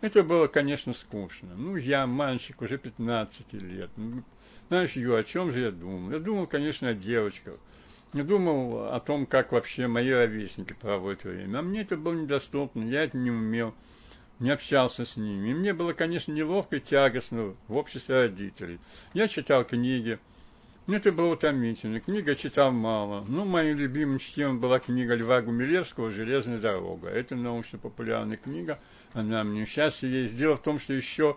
Это 0.00 0.22
было, 0.22 0.46
конечно, 0.46 0.94
скучно. 0.94 1.54
Ну, 1.54 1.76
я 1.76 2.06
мальчик, 2.06 2.60
уже 2.62 2.78
15 2.78 3.52
лет. 3.54 3.90
Ну, 3.96 4.22
знаешь, 4.68 4.92
Ю, 4.92 5.14
о 5.14 5.24
чем 5.24 5.52
же 5.52 5.60
я 5.60 5.70
думал? 5.70 6.10
Я 6.10 6.18
думал, 6.18 6.46
конечно, 6.46 6.88
о 6.88 6.94
девочках. 6.94 7.54
Я 8.12 8.24
думал 8.24 8.92
о 8.92 8.98
том, 8.98 9.26
как 9.26 9.52
вообще 9.52 9.86
мои 9.86 10.10
ровесники 10.10 10.72
проводят 10.72 11.24
время. 11.24 11.58
А 11.58 11.62
мне 11.62 11.82
это 11.82 11.96
было 11.96 12.14
недоступно, 12.14 12.82
я 12.82 13.04
это 13.04 13.16
не 13.16 13.30
умел, 13.30 13.74
не 14.40 14.50
общался 14.50 15.04
с 15.04 15.16
ними. 15.16 15.50
И 15.50 15.54
мне 15.54 15.72
было, 15.72 15.92
конечно, 15.92 16.32
неловко 16.32 16.76
и 16.76 16.80
тягостно 16.80 17.54
в 17.68 17.76
обществе 17.76 18.16
родителей. 18.16 18.80
Я 19.12 19.28
читал 19.28 19.64
книги, 19.64 20.18
это 20.94 21.12
было 21.12 21.32
утомительно. 21.32 22.00
Книга 22.00 22.34
читал 22.34 22.72
мало. 22.72 23.24
Ну, 23.28 23.44
моей 23.44 23.74
любимой 23.74 24.18
чтением 24.18 24.60
была 24.60 24.78
книга 24.78 25.14
Льва 25.14 25.42
Гумилевского 25.42 26.10
«Железная 26.10 26.58
дорога». 26.58 27.08
Это 27.08 27.36
научно-популярная 27.36 28.36
книга. 28.36 28.78
Она 29.12 29.44
мне 29.44 29.66
сейчас 29.66 30.02
есть. 30.02 30.36
Дело 30.36 30.56
в 30.56 30.62
том, 30.62 30.78
что 30.78 30.94
еще, 30.94 31.36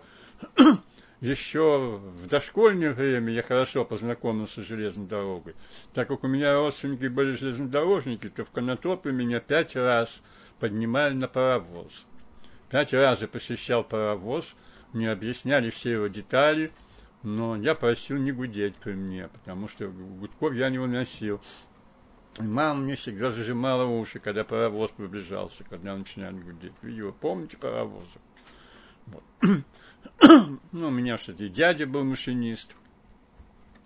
еще 1.20 2.00
в 2.16 2.26
дошкольное 2.26 2.92
время 2.92 3.32
я 3.32 3.42
хорошо 3.42 3.84
познакомился 3.84 4.62
с 4.62 4.66
железной 4.66 5.06
дорогой. 5.06 5.54
Так 5.92 6.08
как 6.08 6.24
у 6.24 6.26
меня 6.26 6.54
родственники 6.54 7.06
были 7.06 7.32
железнодорожники, 7.32 8.30
то 8.30 8.44
в 8.44 8.50
Конотопе 8.50 9.12
меня 9.12 9.40
пять 9.40 9.76
раз 9.76 10.22
поднимали 10.58 11.12
на 11.12 11.28
паровоз. 11.28 12.06
Пять 12.70 12.94
раз 12.94 13.20
я 13.20 13.28
посещал 13.28 13.84
паровоз, 13.84 14.54
мне 14.94 15.10
объясняли 15.10 15.68
все 15.68 15.92
его 15.92 16.06
детали– 16.06 16.70
но 17.24 17.56
я 17.56 17.74
просил 17.74 18.18
не 18.18 18.32
гудеть 18.32 18.76
при 18.76 18.92
мне, 18.92 19.28
потому 19.28 19.66
что 19.66 19.88
гудков 19.88 20.54
я 20.54 20.68
не 20.68 20.78
выносил. 20.78 21.40
И 22.38 22.42
мама 22.42 22.80
мне 22.80 22.96
всегда 22.96 23.30
зажимала 23.30 23.84
уши, 23.84 24.18
когда 24.18 24.44
паровоз 24.44 24.90
приближался, 24.90 25.64
когда 25.64 25.96
начинали 25.96 26.36
гудеть. 26.36 26.74
Видео, 26.82 27.12
помните 27.12 27.56
паровозы? 27.56 28.18
Вот. 29.06 29.24
ну, 30.72 30.88
у 30.88 30.90
меня, 30.90 31.16
кстати, 31.16 31.48
дядя 31.48 31.86
был 31.86 32.04
машинист, 32.04 32.74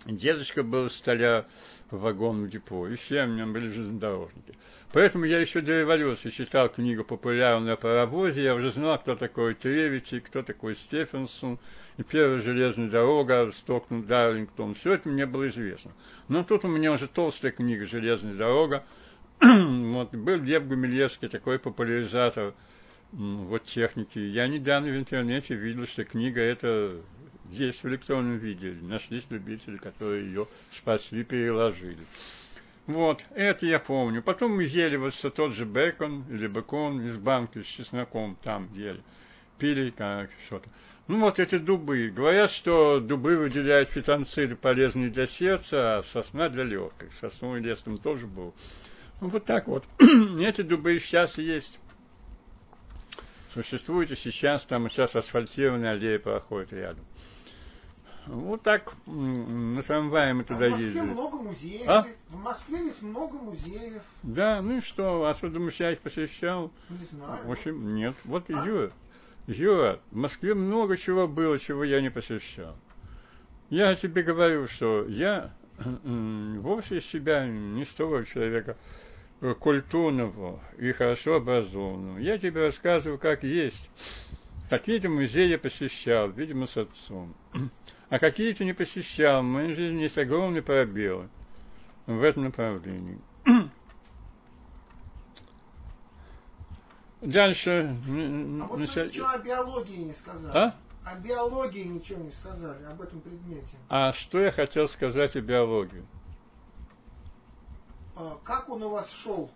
дедушка 0.05 0.65
был 0.65 0.91
столяр, 0.91 1.47
в 1.91 2.01
вагонном 2.01 2.49
депо, 2.49 2.89
и 2.89 2.97
все 2.97 3.25
у 3.25 3.29
меня 3.29 3.47
были 3.47 3.69
железнодорожники. 3.69 4.55
Поэтому 4.93 5.25
я 5.25 5.39
еще 5.39 5.61
до 5.61 5.81
революции 5.81 6.31
читал 6.31 6.69
книгу 6.69 7.05
популярную 7.05 7.75
о 7.75 7.77
паровозе, 7.77 8.43
я 8.43 8.55
уже 8.55 8.71
знал, 8.71 8.99
кто 8.99 9.17
такой 9.17 9.55
Тревичи, 9.55 10.21
кто 10.21 10.43
такой 10.43 10.77
Стефенсон, 10.77 11.59
и 11.97 12.03
первая 12.03 12.41
железная 12.41 12.89
дорога, 12.89 13.51
Стокнут, 13.53 14.07
Дарлингтон, 14.07 14.75
все 14.75 14.95
это 14.95 15.09
мне 15.09 15.27
было 15.27 15.47
известно. 15.49 15.93
Но 16.29 16.45
тут 16.45 16.65
у 16.65 16.69
меня 16.69 16.93
уже 16.93 17.09
толстая 17.09 17.53
книга 17.53 17.85
«Железная 17.85 18.35
дорога», 18.35 18.85
вот, 19.41 20.15
был 20.15 20.43
Лев 20.43 20.67
Гумилевский, 20.67 21.29
такой 21.29 21.59
популяризатор 21.59 22.55
вот 23.13 23.65
техники. 23.65 24.19
Я 24.19 24.49
недавно 24.49 24.89
в 24.89 24.97
интернете 24.97 25.55
видел, 25.55 25.87
что 25.87 26.05
книга 26.05 26.41
эта 26.41 27.01
есть 27.51 27.83
в 27.83 27.89
электронном 27.89 28.39
виде. 28.39 28.77
Нашлись 28.83 29.25
любители, 29.31 29.77
которые 29.77 30.25
ее 30.27 30.47
спасли, 30.71 31.25
переложили. 31.25 32.07
Вот, 32.87 33.25
это 33.35 33.67
я 33.67 33.79
помню. 33.79 34.23
Потом 34.23 34.57
мы 34.57 34.65
ели 34.65 34.97
вот 34.97 35.15
тот 35.35 35.53
же 35.53 35.67
бекон 35.67 36.25
или 36.31 36.47
бекон 36.47 37.05
из 37.05 37.19
банки 37.19 37.63
с 37.63 37.67
чесноком, 37.67 38.37
там 38.43 38.73
ели. 38.73 39.03
пили 39.59 39.91
как 39.91 40.31
что-то. 40.47 40.71
Ну 41.07 41.21
вот 41.21 41.39
эти 41.39 41.57
дубы. 41.57 42.11
Говорят, 42.15 42.51
что 42.51 43.01
дубы 43.01 43.37
выделяют 43.37 43.89
фитонциды, 43.89 44.57
полезные 44.57 45.11
для 45.11 45.27
сердца, 45.27 45.99
а 45.99 46.03
сосна 46.13 46.49
для 46.51 46.65
легких. 46.65 47.09
Сосновый 47.21 47.61
лес 47.61 47.79
там 47.79 47.97
тоже 47.97 48.27
был. 48.27 48.55
Ну, 49.21 49.29
вот 49.29 49.45
так 49.47 49.67
вот. 49.69 49.85
эти 49.99 50.63
дубы 50.63 50.99
сейчас 50.99 51.39
есть. 51.39 51.79
Существует 53.55 54.11
и 54.11 54.17
сейчас, 54.17 54.65
там 54.65 54.89
сейчас 54.91 55.17
асфальтированная 55.17 55.93
аллея 55.93 56.19
проходит 56.19 56.73
рядом. 56.73 57.05
Вот 58.29 58.63
так 58.63 58.93
на 59.07 59.83
трамвае 59.83 60.35
мы 60.35 60.45
туда 60.45 60.67
а 60.67 60.69
в 60.69 60.71
Москве 60.73 60.87
ездили. 60.87 61.03
много 61.03 61.37
музеев. 61.39 61.89
А? 61.89 62.07
В 62.29 62.37
Москве 62.37 62.83
ведь 62.85 63.03
много 63.03 63.39
музеев. 63.39 64.03
Да, 64.23 64.61
ну 64.61 64.79
и 64.79 64.81
что, 64.81 65.27
а 65.27 65.35
я 65.81 65.93
их 65.93 66.01
посещал? 66.01 66.71
Не 66.91 67.05
знаю. 67.07 67.47
В 67.47 67.51
общем, 67.51 67.95
нет. 67.95 68.15
Вот 68.25 68.45
А? 68.51 68.67
Юра, 68.67 68.93
Юра, 69.47 70.01
в 70.11 70.17
Москве 70.17 70.55
много 70.55 70.97
чего 70.99 71.27
было, 71.27 71.59
чего 71.59 71.85
я 71.85 72.03
не 72.03 72.11
посещал. 72.11 72.77
Я 73.71 73.95
тебе 73.95 74.23
говорю, 74.23 74.67
что 74.67 75.07
я 75.07 75.53
вовсе 76.05 76.99
из 76.99 77.07
себя 77.07 77.47
не 77.47 77.85
стою 77.85 78.25
человека 78.25 78.77
э, 79.41 79.55
культурного 79.55 80.61
и 80.79 80.93
хорошо 80.93 81.37
образованного. 81.37 82.19
Я 82.19 82.39
тебе 82.39 82.63
рассказываю, 82.63 83.19
как 83.19 83.43
есть. 83.43 83.89
Какие-то 84.69 85.09
музеи 85.09 85.49
я 85.49 85.59
посещал, 85.59 86.31
видимо, 86.31 86.67
с 86.67 86.77
отцом. 86.77 87.35
А 88.11 88.19
какие-то 88.19 88.65
не 88.65 88.73
посещал. 88.73 89.43
В 89.43 89.45
моей 89.45 89.75
жизни 89.75 90.03
есть 90.03 90.17
огромные 90.19 90.63
пробелы 90.63 91.29
в 92.07 92.23
этом 92.23 92.45
направлении. 92.45 93.19
Дальше. 97.21 97.95
А 98.07 98.67
вот 98.67 98.79
нача- 98.79 99.03
вы 99.03 99.09
ничего 99.09 99.29
о 99.29 99.39
биологии 99.39 100.05
не 100.05 100.13
сказали. 100.15 100.57
А? 100.57 100.75
О 101.05 101.17
биологии 101.17 101.85
ничего 101.85 102.23
не 102.23 102.31
сказали, 102.33 102.85
об 102.85 103.01
этом 103.01 103.21
предмете. 103.21 103.77
А 103.89 104.13
что 104.13 104.41
я 104.41 104.51
хотел 104.51 104.89
сказать 104.89 105.37
о 105.37 105.41
биологии? 105.41 106.05
А, 108.15 108.39
Как 108.45 108.69
он 108.69 108.83
у 108.83 108.91
вас 108.91 109.11
шел? 109.11 109.51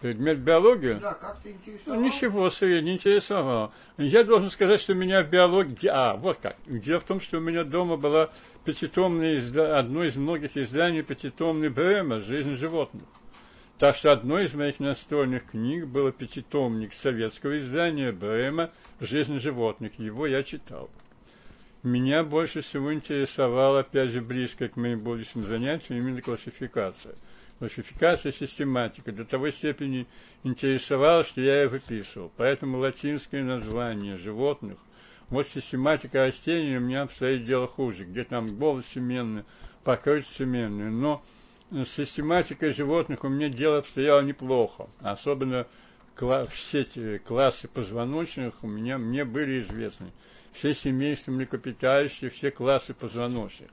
Предмет 0.00 0.38
биологии? 0.38 0.94
Да, 0.94 1.14
как 1.14 1.40
ты 1.42 1.48
Ну, 1.48 1.54
интересовал? 1.56 2.00
ничего 2.00 2.48
себе, 2.50 2.80
не 2.82 2.94
интересовало. 2.94 3.72
Я 3.96 4.22
должен 4.22 4.48
сказать, 4.48 4.80
что 4.80 4.94
меня 4.94 5.24
в 5.24 5.30
биологии... 5.30 5.88
А, 5.88 6.14
вот 6.14 6.38
как. 6.40 6.56
Дело 6.66 7.00
в 7.00 7.04
том, 7.04 7.20
что 7.20 7.38
у 7.38 7.40
меня 7.40 7.64
дома 7.64 7.96
была 7.96 8.30
пятитомная 8.64 9.34
изда... 9.34 9.76
одно 9.76 10.04
из 10.04 10.14
многих 10.14 10.56
изданий 10.56 11.02
пятитомный 11.02 11.68
Брема 11.68 12.20
«Жизнь 12.20 12.54
животных». 12.54 13.04
Так 13.78 13.96
что 13.96 14.12
одной 14.12 14.44
из 14.44 14.54
моих 14.54 14.78
настольных 14.78 15.50
книг 15.50 15.86
было 15.86 16.12
пятитомник 16.12 16.92
советского 16.92 17.58
издания 17.58 18.12
Брема 18.12 18.70
«Жизнь 19.00 19.40
животных». 19.40 19.98
Его 19.98 20.28
я 20.28 20.44
читал. 20.44 20.90
Меня 21.82 22.22
больше 22.22 22.60
всего 22.60 22.92
интересовала, 22.94 23.80
опять 23.80 24.10
же, 24.10 24.20
близко 24.20 24.68
к 24.68 24.76
моим 24.76 25.00
будущим 25.00 25.42
занятиям, 25.42 25.98
именно 25.98 26.20
классификация. 26.20 27.14
Классификация, 27.58 28.30
систематика 28.30 29.10
до 29.10 29.24
того 29.24 29.50
степени 29.50 30.06
интересовала, 30.44 31.24
что 31.24 31.40
я 31.40 31.62
ее 31.62 31.68
выписывал. 31.68 32.30
Поэтому 32.36 32.78
латинское 32.78 33.42
название 33.42 34.16
животных, 34.16 34.78
вот 35.28 35.46
систематика 35.48 36.26
растений 36.26 36.76
у 36.76 36.80
меня 36.80 37.02
обстоит 37.02 37.44
дело 37.44 37.66
хуже, 37.66 38.04
где 38.04 38.22
там 38.24 38.58
голосеменные, 38.58 39.44
покрытцеменные, 39.82 40.90
но 40.90 41.22
с 41.70 41.88
систематикой 41.88 42.72
животных 42.72 43.24
у 43.24 43.28
меня 43.28 43.48
дело 43.48 43.78
обстояло 43.78 44.20
неплохо, 44.20 44.88
особенно 45.00 45.66
все 46.50 46.80
эти 46.80 47.18
классы 47.18 47.68
позвоночных 47.68 48.62
у 48.62 48.66
меня 48.66 48.98
мне 48.98 49.24
были 49.24 49.58
известны. 49.60 50.12
Все 50.52 50.74
семейства 50.74 51.30
млекопитающих, 51.30 52.32
все 52.32 52.50
классы 52.50 52.94
позвоночных. 52.94 53.70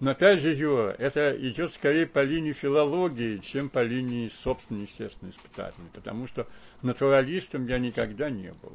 Но 0.00 0.12
опять 0.12 0.40
же, 0.40 0.54
Юра, 0.54 0.94
это 0.98 1.36
идет 1.40 1.72
скорее 1.72 2.06
по 2.06 2.22
линии 2.22 2.52
филологии, 2.52 3.38
чем 3.38 3.68
по 3.68 3.82
линии 3.82 4.28
собственной 4.42 4.82
естественной 4.82 5.32
испытательной, 5.32 5.90
потому 5.92 6.28
что 6.28 6.46
натуралистом 6.82 7.66
я 7.66 7.78
никогда 7.78 8.30
не 8.30 8.52
был. 8.52 8.72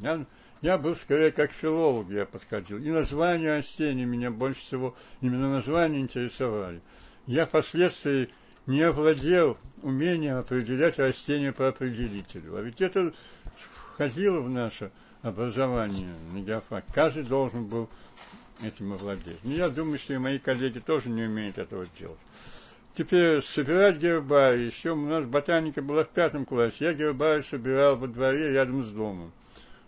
Я, 0.00 0.26
я 0.62 0.76
был 0.76 0.96
скорее 0.96 1.30
как 1.30 1.52
филолог, 1.52 2.10
я 2.10 2.26
подходил. 2.26 2.78
И 2.78 2.90
названия 2.90 3.50
растений 3.50 4.04
меня 4.04 4.32
больше 4.32 4.60
всего, 4.62 4.96
именно 5.20 5.48
названия 5.48 6.00
интересовали. 6.00 6.80
Я 7.26 7.46
впоследствии 7.46 8.30
не 8.66 8.82
овладел 8.82 9.56
умением 9.82 10.38
определять 10.38 10.98
растения 10.98 11.52
по 11.52 11.68
определителю. 11.68 12.56
А 12.56 12.62
ведь 12.62 12.80
это 12.80 13.12
входило 13.94 14.40
в 14.40 14.50
наше 14.50 14.90
образование 15.22 16.14
на 16.32 16.40
геофак. 16.40 16.84
Каждый 16.92 17.22
должен 17.22 17.66
был 17.66 17.88
этим 18.62 18.92
овладеть. 18.92 19.38
Но 19.42 19.52
я 19.52 19.68
думаю, 19.68 19.98
что 19.98 20.14
и 20.14 20.18
мои 20.18 20.38
коллеги 20.38 20.78
тоже 20.78 21.08
не 21.08 21.22
умеют 21.22 21.58
этого 21.58 21.86
делать. 21.98 22.18
Теперь 22.96 23.40
собирать 23.42 23.98
гербарий. 23.98 24.66
Еще 24.66 24.90
у 24.90 24.96
нас 25.06 25.26
ботаника 25.26 25.82
была 25.82 26.04
в 26.04 26.10
пятом 26.10 26.44
классе. 26.44 26.76
Я 26.86 26.94
гербарий 26.94 27.42
собирал 27.42 27.96
во 27.96 28.06
дворе 28.06 28.52
рядом 28.52 28.84
с 28.84 28.90
домом 28.90 29.32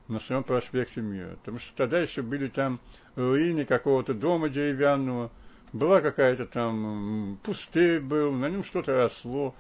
на 0.09 0.20
своем 0.20 0.42
проспекте 0.42 1.00
Мира. 1.00 1.37
Потому 1.37 1.59
что 1.59 1.74
тогда 1.76 2.00
еще 2.00 2.22
были 2.22 2.48
там 2.48 2.81
руины 3.14 3.64
какого-то 3.64 4.14
дома 4.14 4.48
деревянного, 4.48 5.31
была 5.72 6.00
какая-то 6.00 6.46
там 6.46 7.38
пустырь 7.42 8.00
был, 8.00 8.33
на 8.33 8.48
нем 8.48 8.64
что-то 8.64 8.96
росло. 8.96 9.55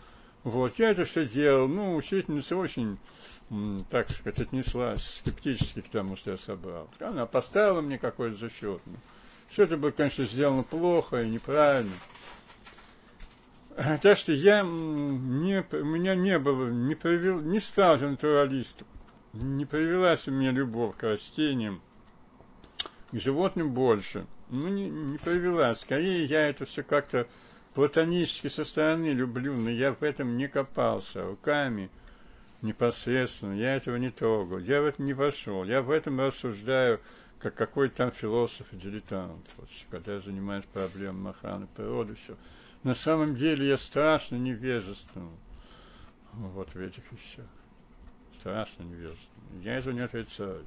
Вот, 0.46 0.78
я 0.78 0.92
это 0.92 1.04
все 1.04 1.26
делал. 1.26 1.66
Ну, 1.66 1.96
учительница 1.96 2.56
очень, 2.56 2.98
так 3.90 4.08
сказать, 4.08 4.42
отнеслась 4.42 5.02
скептически 5.18 5.80
к 5.80 5.88
тому, 5.88 6.14
что 6.14 6.30
я 6.30 6.36
собрал. 6.36 6.88
Она 7.00 7.26
поставила 7.26 7.80
мне 7.80 7.98
какой-то 7.98 8.36
зачет. 8.36 8.80
Ну, 8.86 8.94
все 9.48 9.64
это 9.64 9.76
было, 9.76 9.90
конечно, 9.90 10.24
сделано 10.24 10.62
плохо 10.62 11.22
и 11.22 11.30
неправильно. 11.30 11.96
Так 13.74 14.18
что 14.18 14.32
я 14.32 14.62
не, 14.62 15.66
у 15.68 15.84
меня 15.84 16.14
не 16.14 16.38
было, 16.38 16.68
не 16.68 16.94
привел, 16.94 17.40
не 17.40 17.58
стал 17.58 17.98
же 17.98 18.08
натуралистом. 18.08 18.86
Не 19.32 19.66
привелась 19.66 20.28
у 20.28 20.30
меня 20.30 20.52
любовь 20.52 20.96
к 20.96 21.02
растениям, 21.02 21.82
к 23.10 23.16
животным 23.16 23.74
больше. 23.74 24.26
Ну, 24.50 24.68
не, 24.68 24.88
не 24.88 25.18
привелась. 25.18 25.80
Скорее, 25.80 26.24
я 26.24 26.48
это 26.48 26.66
все 26.66 26.84
как-то 26.84 27.26
платонически 27.76 28.48
со 28.48 28.64
стороны 28.64 29.08
люблю, 29.08 29.54
но 29.54 29.68
я 29.68 29.92
в 29.92 30.02
этом 30.02 30.38
не 30.38 30.48
копался 30.48 31.22
руками 31.22 31.90
непосредственно. 32.62 33.52
Я 33.52 33.76
этого 33.76 33.96
не 33.96 34.08
трогал. 34.08 34.58
Я 34.58 34.80
в 34.80 34.86
это 34.86 35.02
не 35.02 35.12
вошел. 35.12 35.62
Я 35.62 35.82
в 35.82 35.90
этом 35.90 36.18
рассуждаю, 36.18 37.00
как 37.38 37.54
какой 37.54 37.90
там 37.90 38.12
философ 38.12 38.66
и 38.72 38.76
дилетант. 38.76 39.46
Вот, 39.58 39.68
когда 39.90 40.14
я 40.14 40.20
занимаюсь 40.20 40.64
проблемой 40.72 41.32
охраны 41.32 41.66
природы, 41.76 42.14
все. 42.14 42.34
На 42.82 42.94
самом 42.94 43.36
деле 43.36 43.68
я 43.68 43.76
страшно 43.76 44.36
невежественен 44.36 45.36
вот 46.32 46.72
в 46.72 46.80
этих 46.80 47.02
вещах. 47.12 47.44
Страшно 48.40 48.84
невежественен. 48.84 49.60
Я 49.62 49.76
этого 49.76 49.92
не 49.92 50.00
отрицаю. 50.00 50.64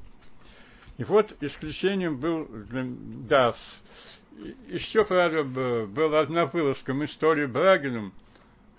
И 0.99 1.03
вот 1.03 1.35
исключением 1.41 2.17
был, 2.17 2.45
для- 2.45 2.85
да, 3.27 3.53
с- 3.53 3.83
и- 4.28 4.28
еще, 4.67 5.05
правда, 5.05 5.43
была 5.85 6.21
одна 6.21 6.45
вылазка. 6.45 6.93
Мы 6.93 7.07
с 7.07 7.15
Толей 7.15 7.45
Брагиным 7.45 8.13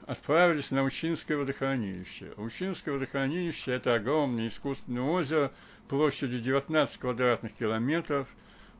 отправились 0.07 0.70
на 0.70 0.83
Учинское 0.83 1.37
водохранилище. 1.37 2.33
Учинское 2.37 2.94
водохранилище– 2.94 3.73
это 3.75 3.94
огромное 3.94 4.49
искусственное 4.49 5.03
озеро 5.03 5.53
площадью 5.88 6.40
19 6.40 6.99
квадратных 6.99 7.53
километров 7.53 8.29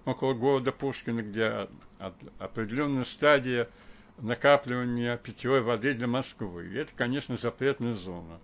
около 0.05 0.35
города 0.35 0.73
Пушкина, 0.73 1.23
где 1.23 1.69
определенная 2.39 3.05
стадия 3.05 3.69
накапливания 4.19 5.17
питьевой 5.17 5.61
воды 5.61 5.95
для 5.95 6.07
Москвы. 6.07 6.69
И 6.69 6.75
это, 6.75 6.93
конечно, 6.97 7.37
запретная 7.37 7.95
зона. 7.95 8.39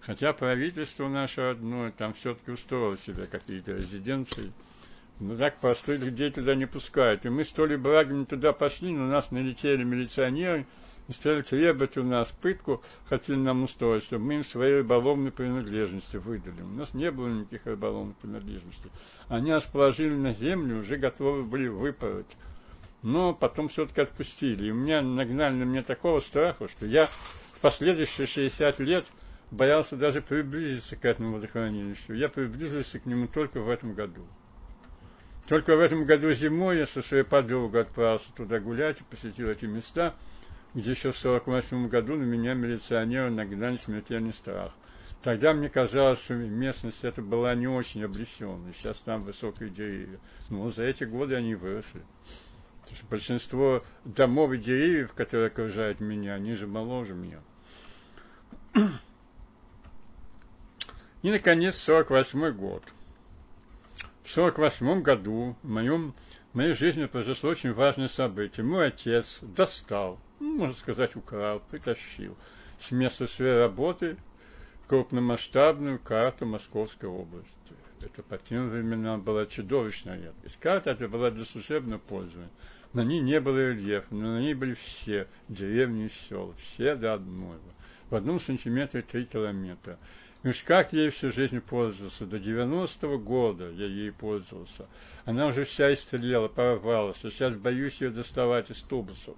Хотя 0.00 0.32
правительство 0.32 1.08
наше 1.08 1.40
одно 1.42 1.90
там 1.96 2.12
все-таки 2.14 2.50
устроило 2.50 2.98
себе 2.98 3.26
какие-то 3.26 3.72
резиденции. 3.72 4.52
Но 5.20 5.36
так 5.36 5.60
простых 5.60 6.00
людей 6.00 6.30
туда 6.30 6.54
не 6.54 6.66
пускают. 6.66 7.24
И 7.24 7.28
мы 7.28 7.44
с 7.44 7.52
Толей 7.52 7.76
Брагиным 7.76 8.26
туда 8.26 8.52
пошли, 8.52 8.92
но 8.92 9.06
нас 9.06 9.30
налетели 9.30 9.84
милиционеры 9.84 10.66
и 11.08 11.12
стали 11.12 11.42
требовать 11.42 11.96
у 11.96 12.02
нас 12.02 12.28
пытку, 12.40 12.82
хотели 13.06 13.36
нам 13.36 13.64
устроить, 13.64 14.04
чтобы 14.04 14.24
мы 14.24 14.34
им 14.36 14.44
свои 14.44 14.74
рыболовные 14.74 15.32
принадлежности 15.32 16.16
выдали. 16.16 16.62
У 16.62 16.68
нас 16.68 16.94
не 16.94 17.10
было 17.10 17.28
никаких 17.28 17.66
рыболовных 17.66 18.16
принадлежностей. 18.16 18.90
Они 19.28 19.50
нас 19.50 19.64
положили 19.64 20.14
на 20.14 20.32
землю, 20.32 20.80
уже 20.80 20.96
готовы 20.96 21.44
были 21.44 21.68
выпороть. 21.68 22.36
Но 23.02 23.34
потом 23.34 23.68
все-таки 23.68 24.00
отпустили. 24.00 24.66
И 24.66 24.70
у 24.70 24.74
меня 24.74 25.02
нагнали 25.02 25.54
на 25.54 25.64
меня 25.64 25.82
такого 25.82 26.20
страха, 26.20 26.68
что 26.68 26.86
я 26.86 27.06
в 27.54 27.60
последующие 27.60 28.26
60 28.26 28.78
лет 28.78 29.06
боялся 29.50 29.96
даже 29.96 30.22
приблизиться 30.22 30.96
к 30.96 31.04
этому 31.04 31.34
водохранилищу. 31.34 32.14
Я 32.14 32.28
приблизился 32.28 33.00
к 33.00 33.06
нему 33.06 33.26
только 33.26 33.60
в 33.60 33.68
этом 33.68 33.94
году. 33.94 34.26
Только 35.52 35.76
в 35.76 35.80
этом 35.80 36.06
году 36.06 36.32
зимой 36.32 36.78
я 36.78 36.86
со 36.86 37.02
своей 37.02 37.24
подругой 37.24 37.82
отправился 37.82 38.32
туда 38.34 38.58
гулять 38.58 39.02
и 39.02 39.04
посетил 39.04 39.50
эти 39.50 39.66
места, 39.66 40.14
где 40.72 40.92
еще 40.92 41.12
в 41.12 41.18
48 41.18 41.88
году 41.88 42.16
на 42.16 42.22
меня 42.22 42.54
милиционеры 42.54 43.30
нагнали 43.30 43.76
смертельный 43.76 44.32
страх. 44.32 44.72
Тогда 45.22 45.52
мне 45.52 45.68
казалось, 45.68 46.20
что 46.20 46.32
местность 46.36 47.04
это 47.04 47.20
была 47.20 47.54
не 47.54 47.66
очень 47.66 48.02
облесенная. 48.02 48.72
Сейчас 48.72 48.96
там 49.00 49.24
высокие 49.24 49.68
деревья. 49.68 50.18
Но 50.48 50.70
за 50.70 50.84
эти 50.84 51.04
годы 51.04 51.34
они 51.34 51.54
выросли. 51.54 52.02
Потому 52.80 52.96
что 52.96 53.06
большинство 53.10 53.84
домов 54.06 54.52
и 54.52 54.56
деревьев, 54.56 55.12
которые 55.12 55.48
окружают 55.48 56.00
меня, 56.00 56.32
они 56.32 56.54
же 56.54 56.66
моложе 56.66 57.12
меня. 57.12 57.40
И, 61.20 61.30
наконец, 61.30 61.76
48 61.76 62.52
год. 62.52 62.82
В 64.22 64.30
48 64.30 65.02
году 65.02 65.56
в, 65.62 65.68
моем, 65.68 66.14
в 66.52 66.56
моей 66.56 66.74
жизни 66.74 67.06
произошло 67.06 67.50
очень 67.50 67.72
важное 67.72 68.08
событие. 68.08 68.64
Мой 68.64 68.88
отец 68.88 69.38
достал, 69.42 70.20
ну, 70.38 70.58
можно 70.58 70.76
сказать, 70.76 71.16
украл, 71.16 71.60
притащил 71.70 72.36
с 72.80 72.90
места 72.90 73.26
своей 73.26 73.56
работы 73.56 74.16
крупномасштабную 74.86 75.98
карту 75.98 76.46
Московской 76.46 77.08
области. 77.08 77.52
Это 78.00 78.22
по 78.22 78.38
тем 78.38 78.68
временам 78.68 79.22
была 79.22 79.46
чудовищная 79.46 80.20
редкость. 80.20 80.58
Карта 80.58 80.90
эта 80.90 81.08
была 81.08 81.30
для 81.30 81.44
служебного 81.44 81.98
пользования. 81.98 82.50
На 82.92 83.04
ней 83.04 83.20
не 83.20 83.40
было 83.40 83.58
рельефа, 83.58 84.06
но 84.10 84.34
на 84.34 84.40
ней 84.40 84.54
были 84.54 84.74
все 84.74 85.28
деревни 85.48 86.06
и 86.06 86.28
села, 86.28 86.54
все 86.54 86.94
до 86.94 87.14
одной. 87.14 87.58
В 88.10 88.14
одном 88.14 88.38
сантиметре 88.40 89.02
три 89.02 89.24
километра. 89.24 89.98
И 90.42 90.48
уж 90.48 90.62
как 90.62 90.92
я 90.92 91.02
ей 91.02 91.10
всю 91.10 91.30
жизнь 91.30 91.60
пользовался, 91.60 92.26
до 92.26 92.36
90-го 92.38 93.18
года 93.18 93.70
я 93.70 93.86
ей 93.86 94.10
пользовался. 94.10 94.88
Она 95.24 95.46
уже 95.46 95.64
вся 95.64 95.92
истрелела, 95.94 96.48
порвалась, 96.48 97.24
а 97.24 97.30
сейчас 97.30 97.54
боюсь 97.54 98.00
ее 98.00 98.10
доставать 98.10 98.68
из 98.70 98.82
тубусов. 98.82 99.36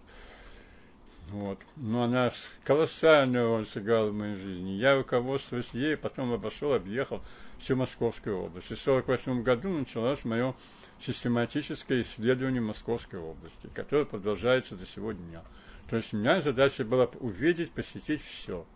Вот. 1.29 1.59
Но 1.77 2.05
она 2.05 2.33
колоссальную 2.65 3.49
роль 3.49 3.67
сыграла 3.67 4.11
в 4.11 4.15
моей 4.15 4.37
жизни. 4.37 4.73
Я 4.73 4.97
руководствуюсь 4.97 5.69
ей, 5.73 5.97
потом 5.97 6.33
обошел, 6.33 6.73
объехал 6.73 7.23
всю 7.59 7.77
Московскую 7.77 8.39
область. 8.39 8.71
И 8.71 8.75
в 8.75 8.81
1948 8.81 9.43
году 9.43 9.71
началось 9.71 10.25
мое 10.25 10.55
систематическое 11.01 12.03
исследование 12.03 12.61
Московской 12.61 13.21
области, 13.21 13.69
которое 13.75 14.05
продолжается 14.05 14.75
до 14.75 14.87
сегодня. 14.87 15.43
То 15.89 15.97
есть 15.97 16.15
у 16.15 16.17
меня 16.17 16.41
задача 16.41 16.85
была 16.85 17.07
увидеть, 17.21 17.73
посетить 17.73 18.23
все, 18.23 18.67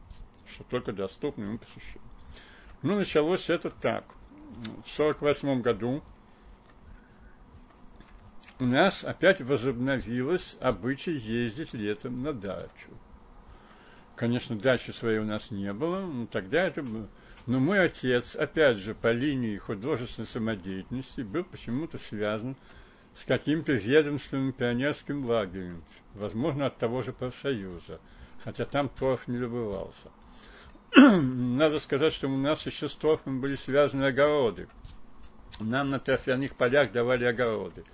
что 0.51 0.65
только 0.65 0.93
доступно, 0.93 1.45
и 1.45 1.47
мы 1.47 1.59
посещаем. 1.59 2.08
Ну, 2.83 2.97
началось 2.97 3.51
это 3.51 3.71
так. 3.71 4.05
В 4.85 4.99
1948 4.99 5.63
году 5.63 6.03
у 8.61 8.65
нас 8.65 9.05
опять 9.05 9.41
возобновилось 9.41 10.57
обычай 10.61 11.17
ездить 11.17 11.75
летом 11.75 12.23
на 12.23 12.33
дачу. 12.33 12.91
Конечно, 14.17 14.57
дачи 14.57 14.91
своей 14.91 15.19
у 15.19 15.25
нас 15.25 15.51
не 15.51 15.73
было, 15.73 16.01
но 16.01 16.27
тогда 16.27 16.65
это 16.65 16.83
было. 16.83 17.09
Но 17.47 17.61
мой 17.61 17.81
отец, 17.85 18.35
опять 18.35 18.79
же, 18.79 18.95
по 18.95 19.13
линии 19.13 19.57
художественной 19.57 20.27
самодеятельности, 20.27 21.21
был 21.21 21.45
почему-то 21.45 21.99
связан 21.99 22.57
с 23.15 23.25
каким-то 23.25 23.73
ведомственным 23.73 24.53
пионерским 24.53 25.25
лагерем, 25.25 25.83
возможно, 26.15 26.67
от 26.67 26.79
того 26.79 27.03
же 27.03 27.13
профсоюза, 27.13 28.01
хотя 28.43 28.65
там 28.65 28.89
торф 28.89 29.27
не 29.29 29.39
добывался. 29.39 30.11
Надо 30.97 31.81
сказать, 31.81 32.13
что 32.15 32.29
у 32.29 32.37
нас 32.37 32.65
еще 32.65 32.89
с 32.89 32.95
торфом 32.95 33.41
были 33.41 33.57
связаны 33.57 34.05
огороды. 34.05 34.69
Нам 35.61 35.91
на 35.91 35.99
торфяных 35.99 36.55
полях 36.55 36.93
давали 36.93 37.25
огороды. 37.25 37.85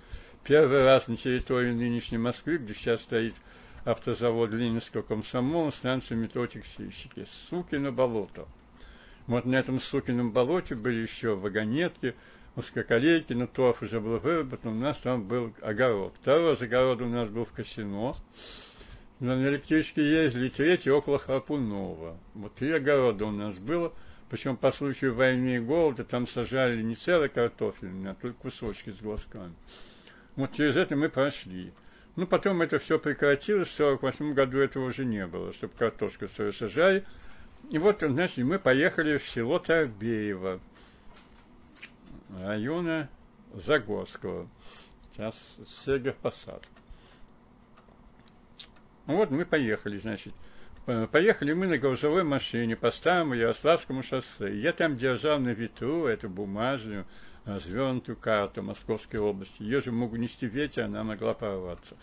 Первый 0.43 0.83
раз 0.83 1.07
на 1.07 1.17
территории 1.17 1.73
нынешней 1.73 2.19
Москвы, 2.19 2.57
где 2.57 2.73
сейчас 2.73 3.01
стоит 3.01 3.33
автозавод 3.83 4.51
Ленинского 4.51 5.01
комсомола, 5.01 5.71
станция 5.71 6.15
метро 6.15 6.47
Текстильщики, 6.47 7.27
Сукино 7.49 7.91
болото. 7.91 8.47
Вот 9.27 9.45
на 9.45 9.55
этом 9.55 9.79
Сукином 9.79 10.31
болоте 10.31 10.75
были 10.75 11.01
еще 11.01 11.35
вагонетки, 11.35 12.15
узкоколейки, 12.55 13.33
но 13.33 13.47
торф 13.47 13.81
уже 13.81 13.99
был 13.99 14.19
выработан, 14.19 14.73
у 14.73 14.79
нас 14.79 14.97
там 14.99 15.27
был 15.27 15.53
огород. 15.61 16.13
Второй 16.21 16.53
огород 16.53 17.01
у 17.01 17.07
нас 17.07 17.27
был 17.29 17.45
в 17.45 17.51
Косино, 17.51 18.15
на 19.19 19.47
электричке 19.47 20.07
ездили, 20.07 20.49
третий 20.49 20.91
около 20.91 21.17
Храпунова. 21.17 22.17
Вот 22.33 22.55
три 22.55 22.71
огорода 22.71 23.25
у 23.25 23.31
нас 23.31 23.57
было, 23.57 23.93
причем 24.29 24.57
по 24.57 24.71
случаю 24.71 25.15
войны 25.15 25.57
и 25.57 25.59
голода 25.59 26.03
там 26.03 26.27
сажали 26.27 26.81
не 26.81 26.95
целый 26.95 27.29
картофель, 27.29 27.89
а 28.07 28.15
только 28.15 28.37
кусочки 28.37 28.89
с 28.91 28.97
глазками. 28.97 29.53
Вот 30.35 30.53
через 30.53 30.75
это 30.75 30.95
мы 30.95 31.09
прошли. 31.09 31.71
Ну, 32.15 32.27
потом 32.27 32.61
это 32.61 32.79
все 32.79 32.97
прекратилось, 32.97 33.69
в 33.69 33.75
1948 33.75 34.33
году 34.33 34.59
этого 34.59 34.85
уже 34.85 35.05
не 35.05 35.25
было, 35.27 35.53
чтобы 35.53 35.73
картошку 35.77 36.27
свою 36.29 36.53
сажали. 36.53 37.05
И 37.71 37.77
вот, 37.77 38.01
значит, 38.01 38.37
мы 38.45 38.59
поехали 38.59 39.17
в 39.17 39.27
село 39.27 39.59
Тарбеево, 39.59 40.59
района 42.29 43.09
Загорского, 43.53 44.47
сейчас 45.13 45.35
Сергиев 45.85 46.15
Посад. 46.17 46.63
Ну 49.07 49.17
вот 49.17 49.31
мы 49.31 49.45
поехали, 49.45 49.97
значит. 49.97 50.33
Поехали 51.11 51.53
мы 51.53 51.67
на 51.67 51.77
грузовой 51.77 52.23
машине 52.23 52.75
по 52.75 52.91
старому 52.91 53.33
Ярославскому 53.33 54.03
шоссе. 54.03 54.55
Я 54.55 54.71
там 54.71 54.97
держал 54.97 55.39
на 55.39 55.49
ветру 55.49 56.05
эту 56.05 56.29
бумажную 56.29 57.05
развернутую 57.45 58.17
карту 58.17 58.61
Московской 58.61 59.19
области. 59.19 59.63
Ее 59.63 59.81
же 59.81 59.91
мог 59.91 60.13
нести 60.13 60.45
ветер, 60.47 60.85
она 60.85 61.03
могла 61.03 61.33
порваться. 61.33 61.95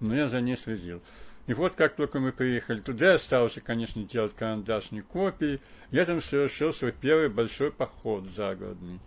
Но 0.00 0.14
я 0.14 0.28
за 0.28 0.40
ней 0.40 0.56
следил. 0.56 1.02
И 1.46 1.54
вот 1.54 1.74
как 1.74 1.94
только 1.94 2.18
мы 2.18 2.32
приехали 2.32 2.80
туда, 2.80 3.12
я 3.12 3.18
стал 3.18 3.44
уже, 3.44 3.60
конечно, 3.60 4.02
делать 4.02 4.34
карандашные 4.34 5.02
копии. 5.02 5.60
Я 5.90 6.04
там 6.04 6.20
совершил 6.20 6.72
свой 6.72 6.92
первый 6.92 7.28
большой 7.28 7.70
поход 7.70 8.26
загородный. 8.26 8.98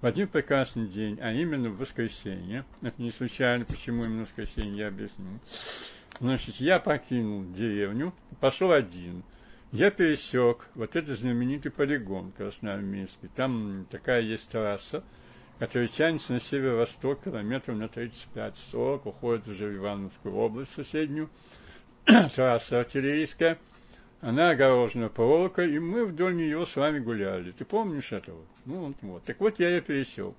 В 0.00 0.06
один 0.06 0.26
прекрасный 0.26 0.88
день, 0.88 1.18
а 1.20 1.32
именно 1.32 1.68
в 1.68 1.78
воскресенье, 1.78 2.64
это 2.80 3.00
не 3.00 3.12
случайно, 3.12 3.64
почему 3.64 4.02
именно 4.02 4.24
в 4.24 4.28
воскресенье, 4.28 4.78
я 4.78 4.88
объясню. 4.88 5.38
Значит, 6.22 6.54
я 6.60 6.78
покинул 6.78 7.52
деревню, 7.52 8.14
пошел 8.38 8.70
один. 8.70 9.24
Я 9.72 9.90
пересек 9.90 10.68
вот 10.76 10.94
этот 10.94 11.18
знаменитый 11.18 11.72
полигон 11.72 12.30
красноармейский. 12.30 13.28
Там 13.34 13.88
такая 13.90 14.20
есть 14.20 14.48
трасса, 14.48 15.02
которая 15.58 15.88
тянется 15.88 16.34
на 16.34 16.40
северо-восток 16.40 17.24
километров 17.24 17.76
на 17.76 17.86
35-40, 17.86 19.00
уходит 19.04 19.48
уже 19.48 19.66
в 19.66 19.76
Ивановскую 19.78 20.36
область 20.36 20.72
соседнюю. 20.74 21.28
Трасса 22.04 22.78
артиллерийская. 22.78 23.58
Она 24.20 24.50
огорожена 24.50 25.08
проволокой, 25.08 25.74
и 25.74 25.80
мы 25.80 26.06
вдоль 26.06 26.36
нее 26.36 26.64
с 26.66 26.76
вами 26.76 27.00
гуляли. 27.00 27.50
Ты 27.50 27.64
помнишь 27.64 28.12
этого? 28.12 28.46
Ну, 28.64 28.94
вот. 29.02 29.24
Так 29.24 29.40
вот, 29.40 29.58
я 29.58 29.70
ее 29.70 29.80
пересек 29.80 30.36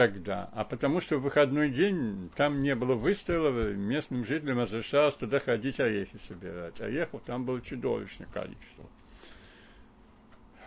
тогда, 0.00 0.48
а 0.54 0.64
потому 0.64 1.02
что 1.02 1.18
в 1.18 1.22
выходной 1.24 1.68
день 1.68 2.30
там 2.34 2.60
не 2.60 2.74
было 2.74 2.94
выстрелов, 2.94 3.66
местным 3.66 4.24
жителям 4.24 4.60
разрешалось 4.60 5.14
туда 5.16 5.40
ходить 5.40 5.78
орехи 5.78 6.18
собирать. 6.26 6.80
Орехов 6.80 7.20
там 7.26 7.44
было 7.44 7.60
чудовищное 7.60 8.26
количество. 8.32 8.86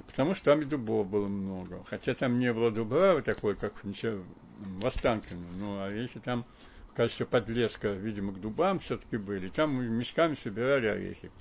Потому 0.05 0.35
что 0.35 0.45
там 0.45 0.61
и 0.61 0.65
дубов 0.65 1.09
было 1.09 1.27
много. 1.27 1.83
Хотя 1.85 2.13
там 2.13 2.37
не 2.37 2.53
было 2.53 2.69
дубравы 2.69 3.23
такой, 3.23 3.55
как 3.55 3.73
в 3.83 4.85
Останкино, 4.85 5.47
но 5.57 5.83
орехи 5.83 6.19
там 6.19 6.45
в 6.91 6.93
качестве 6.93 7.25
подлеска, 7.25 7.89
видимо, 7.89 8.33
к 8.33 8.39
дубам 8.39 8.77
все-таки 8.77 9.17
были. 9.17 9.49
Там 9.49 9.71
мешками 9.97 10.35
собирали 10.35 10.85
орехи. 10.85 11.31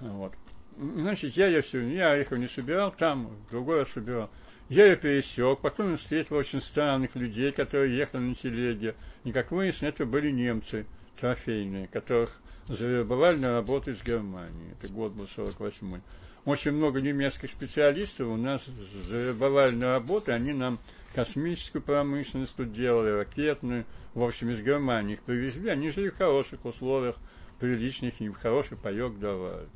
Вот. 0.00 0.34
Значит, 0.76 1.32
я, 1.32 1.46
я 1.46 1.62
все, 1.62 1.80
я 1.80 2.10
орехов 2.10 2.36
не 2.36 2.48
собирал, 2.48 2.92
там 2.92 3.38
другой 3.50 3.78
раз 3.78 3.88
собирал. 3.92 4.28
Я 4.68 4.86
ее 4.86 4.96
пересек, 4.96 5.60
потом 5.60 5.92
я 5.92 5.96
встретил 5.96 6.36
очень 6.36 6.60
странных 6.60 7.14
людей, 7.14 7.52
которые 7.52 7.96
ехали 7.96 8.22
на 8.22 8.34
телеге. 8.34 8.96
И, 9.22 9.30
как 9.30 9.52
выяснилось, 9.52 9.94
это 9.94 10.06
были 10.06 10.30
немцы 10.30 10.86
трофейные, 11.20 11.86
которых 11.86 12.40
завербовали 12.66 13.38
на 13.38 13.52
работу 13.52 13.92
из 13.92 14.02
Германии. 14.02 14.72
Это 14.72 14.92
год 14.92 15.12
был 15.12 15.26
48-й. 15.36 16.00
Очень 16.44 16.72
много 16.72 17.00
немецких 17.00 17.50
специалистов 17.50 18.28
у 18.28 18.36
нас 18.36 18.64
завербовали 19.02 19.74
на 19.74 19.92
работу, 19.92 20.32
они 20.32 20.52
нам 20.52 20.78
космическую 21.14 21.82
промышленность 21.82 22.54
тут 22.56 22.72
делали, 22.72 23.10
ракетную. 23.10 23.84
В 24.14 24.22
общем, 24.22 24.50
из 24.50 24.60
Германии 24.62 25.14
их 25.14 25.22
привезли, 25.22 25.70
они 25.70 25.90
жили 25.90 26.10
в 26.10 26.16
хороших 26.16 26.64
условиях, 26.64 27.16
приличных, 27.58 28.20
им 28.20 28.32
хороший 28.32 28.76
паек 28.76 29.18
давали. 29.18 29.66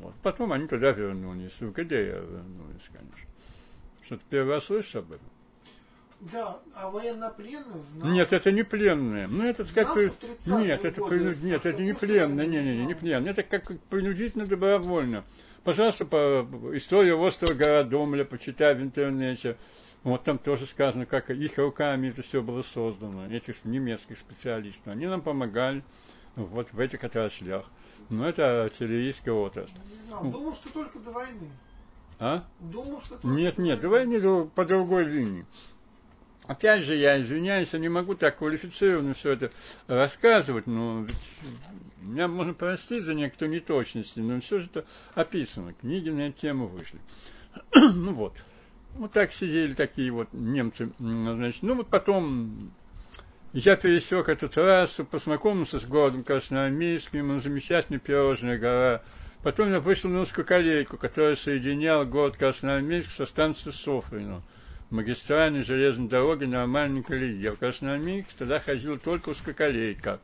Вот. 0.00 0.14
Потом 0.22 0.52
они 0.52 0.66
туда 0.66 0.90
вернулись, 0.90 1.60
в 1.60 1.72
ГДР 1.72 2.24
вернулись, 2.28 2.88
конечно. 2.92 3.28
Что 4.10 4.16
ты 4.16 4.24
первый 4.28 4.54
раз 4.54 4.64
слышишь 4.64 4.96
об 4.96 5.12
этом? 5.12 5.28
Да, 6.18 6.58
а 6.74 6.90
военнопленных 6.90 7.76
знал. 7.94 8.10
Нет, 8.10 8.32
это 8.32 8.50
не 8.50 8.64
пленные. 8.64 9.28
Ну, 9.28 9.44
это 9.44 9.64
как 9.72 9.94
бы... 9.94 10.12
Нет, 10.46 10.84
это 10.84 11.00
принуд... 11.04 11.40
нет, 11.40 11.64
это 11.64 11.80
не 11.80 11.92
пленные. 11.94 12.48
Не, 12.48 12.60
не, 12.60 12.76
не, 12.78 12.86
не 12.86 12.94
пленные. 12.94 13.30
Это 13.30 13.44
как 13.44 13.70
принудительно 13.88 14.46
добровольно. 14.46 15.22
Пожалуйста, 15.62 16.06
по 16.06 16.44
историю 16.72 17.20
острова 17.20 17.54
Городомля 17.54 18.24
почитай 18.24 18.74
в 18.74 18.82
интернете. 18.82 19.56
Вот 20.02 20.24
там 20.24 20.38
тоже 20.38 20.66
сказано, 20.66 21.06
как 21.06 21.30
их 21.30 21.56
руками 21.56 22.08
это 22.08 22.22
все 22.22 22.42
было 22.42 22.62
создано, 22.62 23.28
этих 23.28 23.64
немецких 23.64 24.18
специалистов. 24.18 24.88
Они 24.88 25.06
нам 25.06 25.22
помогали 25.22 25.84
вот 26.34 26.72
в 26.72 26.80
этих 26.80 27.04
отраслях. 27.04 27.64
Но 28.08 28.28
это 28.28 28.64
артиллерийская 28.64 29.34
отрасль. 29.34 29.72
Не 29.88 30.08
знал, 30.08 30.24
думал, 30.24 30.54
что 30.56 30.72
только 30.72 30.98
до 30.98 31.12
войны. 31.12 31.52
А? 32.20 32.44
Думал, 32.60 33.00
что... 33.00 33.18
Нет, 33.22 33.56
нет, 33.56 33.80
давай 33.80 34.06
не 34.06 34.20
по 34.50 34.66
другой 34.66 35.04
линии. 35.04 35.46
Опять 36.46 36.82
же, 36.82 36.96
я 36.96 37.18
извиняюсь, 37.18 37.72
я 37.72 37.78
не 37.78 37.88
могу 37.88 38.14
так 38.14 38.38
квалифицированно 38.38 39.14
все 39.14 39.32
это 39.32 39.50
рассказывать, 39.86 40.66
но 40.66 41.06
меня 42.00 42.28
можно 42.28 42.52
простить 42.52 43.04
за 43.04 43.14
некоторые 43.14 43.54
неточности, 43.54 44.20
но 44.20 44.40
все 44.40 44.58
же 44.58 44.66
это 44.66 44.84
описано, 45.14 45.72
книги 45.72 46.10
на 46.10 46.28
эту 46.28 46.40
тему 46.40 46.66
вышли. 46.66 46.98
ну 47.74 48.12
вот. 48.12 48.34
Вот 48.96 49.12
так 49.12 49.32
сидели 49.32 49.72
такие 49.72 50.10
вот 50.10 50.28
немцы, 50.32 50.90
значит, 50.98 51.62
ну 51.62 51.76
вот 51.76 51.86
потом 51.86 52.72
я 53.52 53.76
пересек 53.76 54.28
эту 54.28 54.48
трассу, 54.48 55.04
познакомился 55.04 55.78
с 55.78 55.84
городом 55.84 56.24
Красноармейским, 56.24 57.30
он 57.30 57.40
замечательный 57.40 57.98
пирожная 57.98 58.58
гора. 58.58 59.02
Потом 59.42 59.72
я 59.72 59.80
узкую 59.80 60.44
колейку, 60.44 60.98
которая 60.98 61.34
соединяла 61.34 62.04
город 62.04 62.36
Красноармейск 62.36 63.10
со 63.10 63.24
станцией 63.24 63.74
Софрино 63.74 64.42
магистральной 64.90 65.62
железной 65.62 66.08
дороги 66.08 66.44
нормальной 66.44 67.02
колеи. 67.02 67.40
Я 67.40 67.52
в 67.52 67.58
Красноармейск 67.58 68.28
тогда 68.36 68.58
ходил 68.58 68.98
только 68.98 69.30
узкоколейка. 69.30 70.20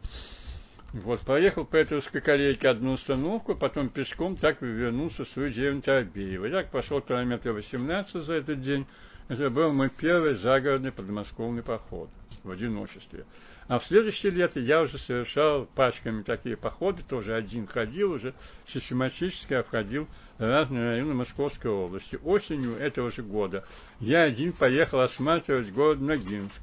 Вот, 0.92 1.20
проехал 1.20 1.64
по 1.64 1.76
этой 1.76 1.98
узкоколейке 1.98 2.68
одну 2.68 2.92
установку, 2.92 3.54
потом 3.54 3.88
пешком 3.88 4.36
так 4.36 4.60
вернулся 4.62 5.24
в 5.24 5.28
свою 5.28 5.52
деревню 5.52 5.82
Торбеево. 5.82 6.46
Я 6.46 6.62
так 6.62 6.70
пошел 6.70 7.00
километра 7.00 7.52
18 7.52 8.22
за 8.22 8.34
этот 8.34 8.60
день. 8.60 8.86
Это 9.28 9.50
был 9.50 9.72
мой 9.72 9.90
первый 9.90 10.34
загородный 10.34 10.92
подмосковный 10.92 11.62
поход 11.62 12.08
в 12.44 12.50
одиночестве. 12.50 13.24
А 13.68 13.80
в 13.80 13.84
следующее 13.84 14.30
лето 14.30 14.60
я 14.60 14.82
уже 14.82 14.96
совершал 14.96 15.66
пачками 15.74 16.22
такие 16.22 16.56
походы, 16.56 17.02
тоже 17.02 17.34
один 17.34 17.66
ходил, 17.66 18.12
уже 18.12 18.32
систематически 18.66 19.54
обходил 19.54 20.06
разные 20.38 20.84
районы 20.84 21.14
Московской 21.14 21.70
области. 21.70 22.16
Осенью 22.22 22.76
этого 22.76 23.10
же 23.10 23.22
года 23.22 23.64
я 23.98 24.22
один 24.22 24.52
поехал 24.52 25.00
осматривать 25.00 25.72
город 25.72 26.00
Ногинск, 26.00 26.60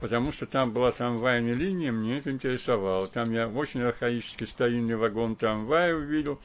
потому 0.00 0.32
что 0.32 0.46
там 0.46 0.72
была 0.72 0.90
трамвайная 0.90 1.54
линия, 1.54 1.92
мне 1.92 2.18
это 2.18 2.32
интересовало. 2.32 3.06
Там 3.06 3.30
я 3.30 3.48
очень 3.48 3.82
архаический 3.82 4.48
старинный 4.48 4.96
вагон 4.96 5.36
трамвая 5.36 5.94
увидел, 5.94 6.40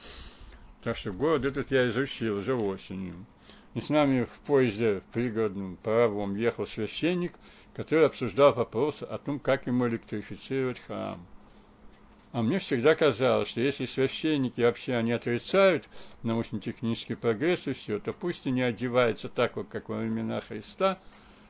так 0.84 0.96
что 0.96 1.12
город 1.12 1.44
этот 1.44 1.72
я 1.72 1.88
изучил 1.88 2.38
уже 2.38 2.54
осенью. 2.54 3.26
И 3.74 3.80
с 3.80 3.88
нами 3.88 4.24
в 4.24 4.46
поезде 4.46 5.00
в 5.00 5.12
пригородном 5.12 5.76
паровом 5.82 6.36
ехал 6.36 6.64
священник– 6.64 7.32
который 7.74 8.06
обсуждал 8.06 8.52
вопрос 8.52 9.02
о 9.02 9.18
том, 9.18 9.38
как 9.38 9.66
ему 9.66 9.88
электрифицировать 9.88 10.80
храм. 10.80 11.24
А 12.32 12.42
мне 12.42 12.58
всегда 12.58 12.94
казалось, 12.94 13.48
что 13.48 13.60
если 13.60 13.86
священники 13.86 14.60
вообще 14.60 14.94
они 14.94 15.12
отрицают 15.12 15.88
научно-технический 16.22 17.16
прогресс 17.16 17.66
и 17.66 17.72
все, 17.72 17.98
то 17.98 18.12
пусть 18.12 18.46
они 18.46 18.62
одеваются 18.62 19.28
так, 19.28 19.56
вот, 19.56 19.68
как 19.68 19.88
во 19.88 19.98
времена 19.98 20.40
Христа, 20.40 20.98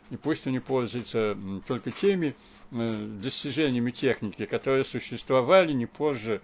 и 0.09 0.17
пусть 0.17 0.47
они 0.47 0.59
пользуются 0.59 1.37
только 1.67 1.91
теми 1.91 2.35
э, 2.71 3.07
достижениями 3.23 3.91
техники, 3.91 4.47
которые 4.47 4.85
существовали 4.85 5.73
не 5.73 5.85
позже 5.85 6.41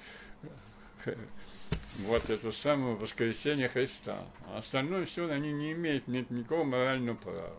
э, 1.07 1.15
вот 2.01 2.29
это 2.29 2.53
самое 2.53 2.95
воскресение 2.95 3.69
Христа. 3.69 4.23
А 4.49 4.59
остальное 4.59 5.07
все 5.07 5.31
они 5.31 5.51
не 5.51 5.73
имеют 5.73 6.09
никакого 6.09 6.65
морального 6.65 7.17
права. 7.17 7.55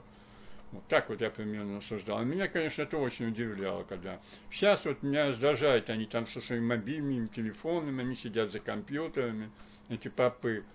Вот 0.72 0.86
так 0.88 1.10
вот 1.10 1.22
я 1.22 1.30
примерно 1.30 1.78
рассуждал. 1.78 2.24
Меня, 2.26 2.48
конечно, 2.48 2.82
это 2.82 2.98
очень 2.98 3.28
удивляло, 3.28 3.84
когда... 3.84 4.20
Сейчас 4.52 4.86
вот 4.86 5.02
меня 5.02 5.28
раздражает, 5.28 5.90
они 5.90 6.06
там 6.06 6.28
со 6.28 6.42
своими 6.42 6.66
мобильными 6.66 7.26
телефонами, 7.28 8.04
они 8.04 8.16
сидят 8.16 8.52
за 8.52 8.60
компьютерами, 8.60 9.50
эти 9.90 10.10
папы, 10.10 10.66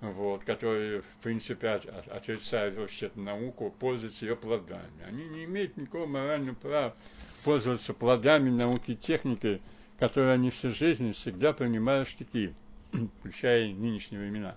вот, 0.00 0.44
которые, 0.44 1.02
в 1.02 1.16
принципе, 1.22 1.68
отрицают 1.68 2.76
вообще 2.76 3.10
науку, 3.16 3.74
пользуются 3.78 4.26
ее 4.26 4.36
плодами. 4.36 5.04
Они 5.06 5.24
не 5.24 5.44
имеют 5.44 5.76
никакого 5.76 6.06
морального 6.06 6.54
права 6.54 6.96
пользоваться 7.44 7.94
плодами 7.94 8.50
науки 8.50 8.92
и 8.92 8.96
техники, 8.96 9.60
которые 9.98 10.34
они 10.34 10.50
всю 10.50 10.70
жизнь 10.70 11.12
всегда 11.12 11.52
принимают 11.52 12.08
штыки, 12.08 12.54
включая 13.20 13.72
нынешние 13.72 14.20
времена. 14.20 14.56